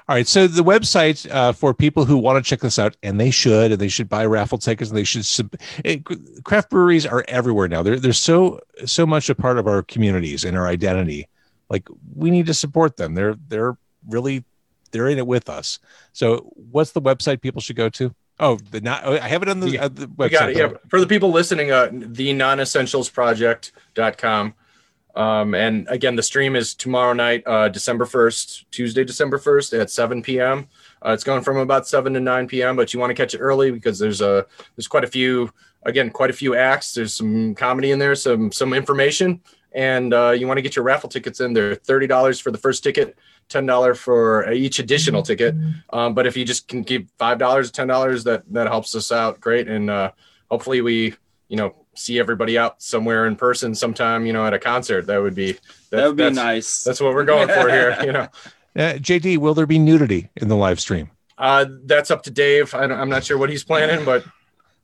All 0.07 0.15
right. 0.15 0.27
So 0.27 0.47
the 0.47 0.63
website 0.63 1.29
uh, 1.31 1.53
for 1.53 1.73
people 1.73 2.05
who 2.05 2.17
want 2.17 2.43
to 2.43 2.47
check 2.47 2.59
this 2.59 2.77
out, 2.77 2.97
and 3.01 3.19
they 3.19 3.31
should, 3.31 3.71
and 3.71 3.79
they 3.79 3.87
should 3.87 4.09
buy 4.09 4.25
raffle 4.25 4.57
tickets, 4.57 4.89
and 4.89 4.97
they 4.97 5.03
should. 5.03 5.25
Sub- 5.25 5.55
it, 5.85 6.03
craft 6.43 6.69
breweries 6.69 7.05
are 7.05 7.23
everywhere 7.27 7.67
now. 7.67 7.81
They're 7.81 7.99
they're 7.99 8.13
so 8.13 8.59
so 8.85 9.05
much 9.05 9.29
a 9.29 9.35
part 9.35 9.57
of 9.57 9.67
our 9.67 9.83
communities 9.83 10.43
and 10.43 10.57
our 10.57 10.67
identity. 10.67 11.27
Like 11.69 11.87
we 12.15 12.29
need 12.29 12.45
to 12.47 12.53
support 12.53 12.97
them. 12.97 13.15
They're 13.15 13.35
they're 13.47 13.77
really 14.07 14.43
they're 14.91 15.07
in 15.07 15.17
it 15.17 15.27
with 15.27 15.49
us. 15.49 15.79
So 16.13 16.51
what's 16.55 16.91
the 16.91 17.01
website 17.01 17.41
people 17.41 17.61
should 17.61 17.77
go 17.77 17.89
to? 17.89 18.13
Oh, 18.41 18.57
the 18.71 18.81
not. 18.81 19.05
I 19.05 19.27
have 19.27 19.43
it 19.43 19.49
on 19.49 19.59
the, 19.59 19.69
Yeah. 19.69 19.85
uh, 19.85 19.87
the 19.87 20.07
website. 20.07 20.17
We 20.17 20.29
got 20.29 20.49
it. 20.49 20.57
Yeah. 20.57 20.69
For 20.89 20.99
the 20.99 21.05
people 21.07 21.31
listening, 21.31 21.71
uh, 21.71 21.89
the 21.91 22.33
non-essentialsproject.com. 22.33 24.53
Um, 25.13 25.53
and 25.55 25.87
again, 25.89 26.15
the 26.15 26.23
stream 26.23 26.55
is 26.55 26.73
tomorrow 26.73 27.11
night, 27.13 27.43
uh, 27.45 27.67
December 27.69 28.05
1st, 28.05 28.63
Tuesday, 28.71 29.03
December 29.03 29.37
1st 29.37 29.77
at 29.79 29.91
7 29.91 30.23
p.m. 30.23 30.67
Uh, 31.05 31.11
it's 31.11 31.25
going 31.25 31.43
from 31.43 31.57
about 31.57 31.85
7 31.87 32.13
to 32.13 32.19
9 32.19 32.47
p.m., 32.47 32.75
but 32.77 32.93
you 32.93 32.99
want 32.99 33.09
to 33.09 33.13
catch 33.13 33.33
it 33.35 33.39
early 33.39 33.71
because 33.71 33.99
there's 33.99 34.21
a, 34.21 34.45
there's 34.75 34.87
quite 34.87 35.03
a 35.03 35.07
few, 35.07 35.51
again, 35.83 36.09
quite 36.09 36.29
a 36.29 36.33
few 36.33 36.55
acts. 36.55 36.93
There's 36.93 37.13
some 37.13 37.53
comedy 37.55 37.91
in 37.91 37.99
there, 37.99 38.15
some, 38.15 38.53
some 38.53 38.73
information, 38.73 39.41
and, 39.71 40.13
uh, 40.13 40.31
you 40.31 40.47
want 40.47 40.57
to 40.57 40.61
get 40.61 40.75
your 40.75 40.83
raffle 40.83 41.09
tickets 41.09 41.39
in. 41.39 41.53
They're 41.53 41.75
$30 41.75 42.41
for 42.41 42.51
the 42.51 42.57
first 42.57 42.83
ticket, 42.83 43.17
$10 43.49 43.97
for 43.97 44.51
each 44.51 44.79
additional 44.79 45.23
ticket. 45.23 45.55
Um, 45.91 46.13
but 46.13 46.25
if 46.27 46.35
you 46.35 46.45
just 46.45 46.67
can 46.67 46.83
keep 46.83 47.09
$5, 47.17 47.37
$10, 47.37 48.23
that, 48.25 48.43
that 48.53 48.67
helps 48.67 48.95
us 48.95 49.11
out 49.11 49.39
great. 49.39 49.67
And, 49.67 49.89
uh, 49.89 50.11
hopefully 50.49 50.81
we, 50.81 51.15
you 51.47 51.57
know, 51.57 51.75
see 51.95 52.19
everybody 52.19 52.57
out 52.57 52.81
somewhere 52.81 53.25
in 53.27 53.35
person 53.35 53.75
sometime, 53.75 54.25
you 54.25 54.33
know, 54.33 54.45
at 54.45 54.53
a 54.53 54.59
concert. 54.59 55.07
That 55.07 55.21
would 55.21 55.35
be, 55.35 55.57
That 55.89 56.07
would 56.07 56.15
be 56.15 56.29
nice. 56.29 56.83
That's 56.83 57.01
what 57.01 57.13
we're 57.13 57.25
going 57.25 57.47
for 57.49 57.69
here. 57.69 57.97
You 58.03 58.11
know, 58.13 58.27
Uh, 58.73 58.93
JD, 58.93 59.37
will 59.37 59.53
there 59.53 59.65
be 59.65 59.77
nudity 59.77 60.29
in 60.37 60.47
the 60.47 60.55
live 60.55 60.79
stream? 60.79 61.11
uh, 61.37 61.65
that's 61.83 62.09
up 62.09 62.23
to 62.23 62.31
Dave. 62.31 62.73
I 62.73 62.87
don't, 62.87 62.97
I'm 62.97 63.09
not 63.09 63.25
sure 63.25 63.37
what 63.37 63.49
he's 63.49 63.65
planning, 63.65 64.05
but 64.05 64.23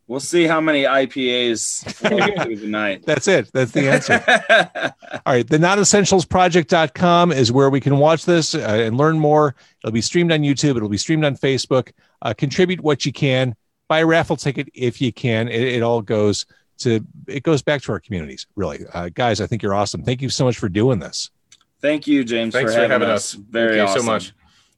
We'll 0.08 0.22
see 0.22 0.46
how 0.46 0.62
many 0.62 0.84
IPAs 0.84 1.84
through 2.46 2.56
the 2.56 2.68
night. 2.68 3.06
That's 3.06 3.28
it. 3.28 3.52
That's 3.52 3.72
the 3.72 3.90
answer. 3.90 4.24
All 5.26 5.34
right. 5.34 5.48
The 5.48 5.58
nonessentialsproject.com 5.58 7.34
is 7.34 7.52
where 7.52 7.70
we 7.70 7.82
can 7.82 7.98
watch 7.98 8.26
this 8.26 8.56
uh, 8.56 8.60
and 8.60 8.96
learn 8.98 9.20
more. 9.20 9.56
It'll 9.84 9.92
be 9.92 10.02
streamed 10.02 10.32
on 10.32 10.40
YouTube. 10.40 10.78
It'll 10.78 10.88
be 10.88 10.98
streamed 10.98 11.26
on 11.26 11.36
Facebook. 11.36 11.92
Uh, 12.22 12.34
contribute 12.34 12.80
what 12.82 13.06
you 13.06 13.12
can. 13.12 13.54
Buy 13.90 14.00
a 14.00 14.06
raffle 14.06 14.38
ticket 14.38 14.70
if 14.74 15.02
you 15.02 15.12
can. 15.12 15.50
It, 15.50 15.62
it 15.62 15.84
all 15.84 16.02
goes 16.02 16.46
to, 16.80 17.06
it 17.28 17.44
goes 17.44 17.62
back 17.62 17.82
to 17.84 17.92
our 17.92 18.00
communities, 18.00 18.48
really. 18.56 18.86
Uh, 18.94 19.10
guys, 19.14 19.42
I 19.42 19.48
think 19.48 19.62
you're 19.62 19.76
awesome. 19.76 20.04
Thank 20.04 20.22
you 20.22 20.30
so 20.30 20.46
much 20.46 20.58
for 20.58 20.70
doing 20.70 21.00
this. 21.00 21.32
Thank 21.82 22.08
you, 22.08 22.24
James, 22.24 22.54
Thanks 22.54 22.72
for 22.72 22.76
for 22.76 22.82
having, 22.82 23.02
having 23.02 23.10
us. 23.10 23.36
us. 23.36 23.42
Very 23.42 23.78
Thank 23.78 23.90
you 23.90 24.00
so 24.00 24.06
much. 24.06 24.34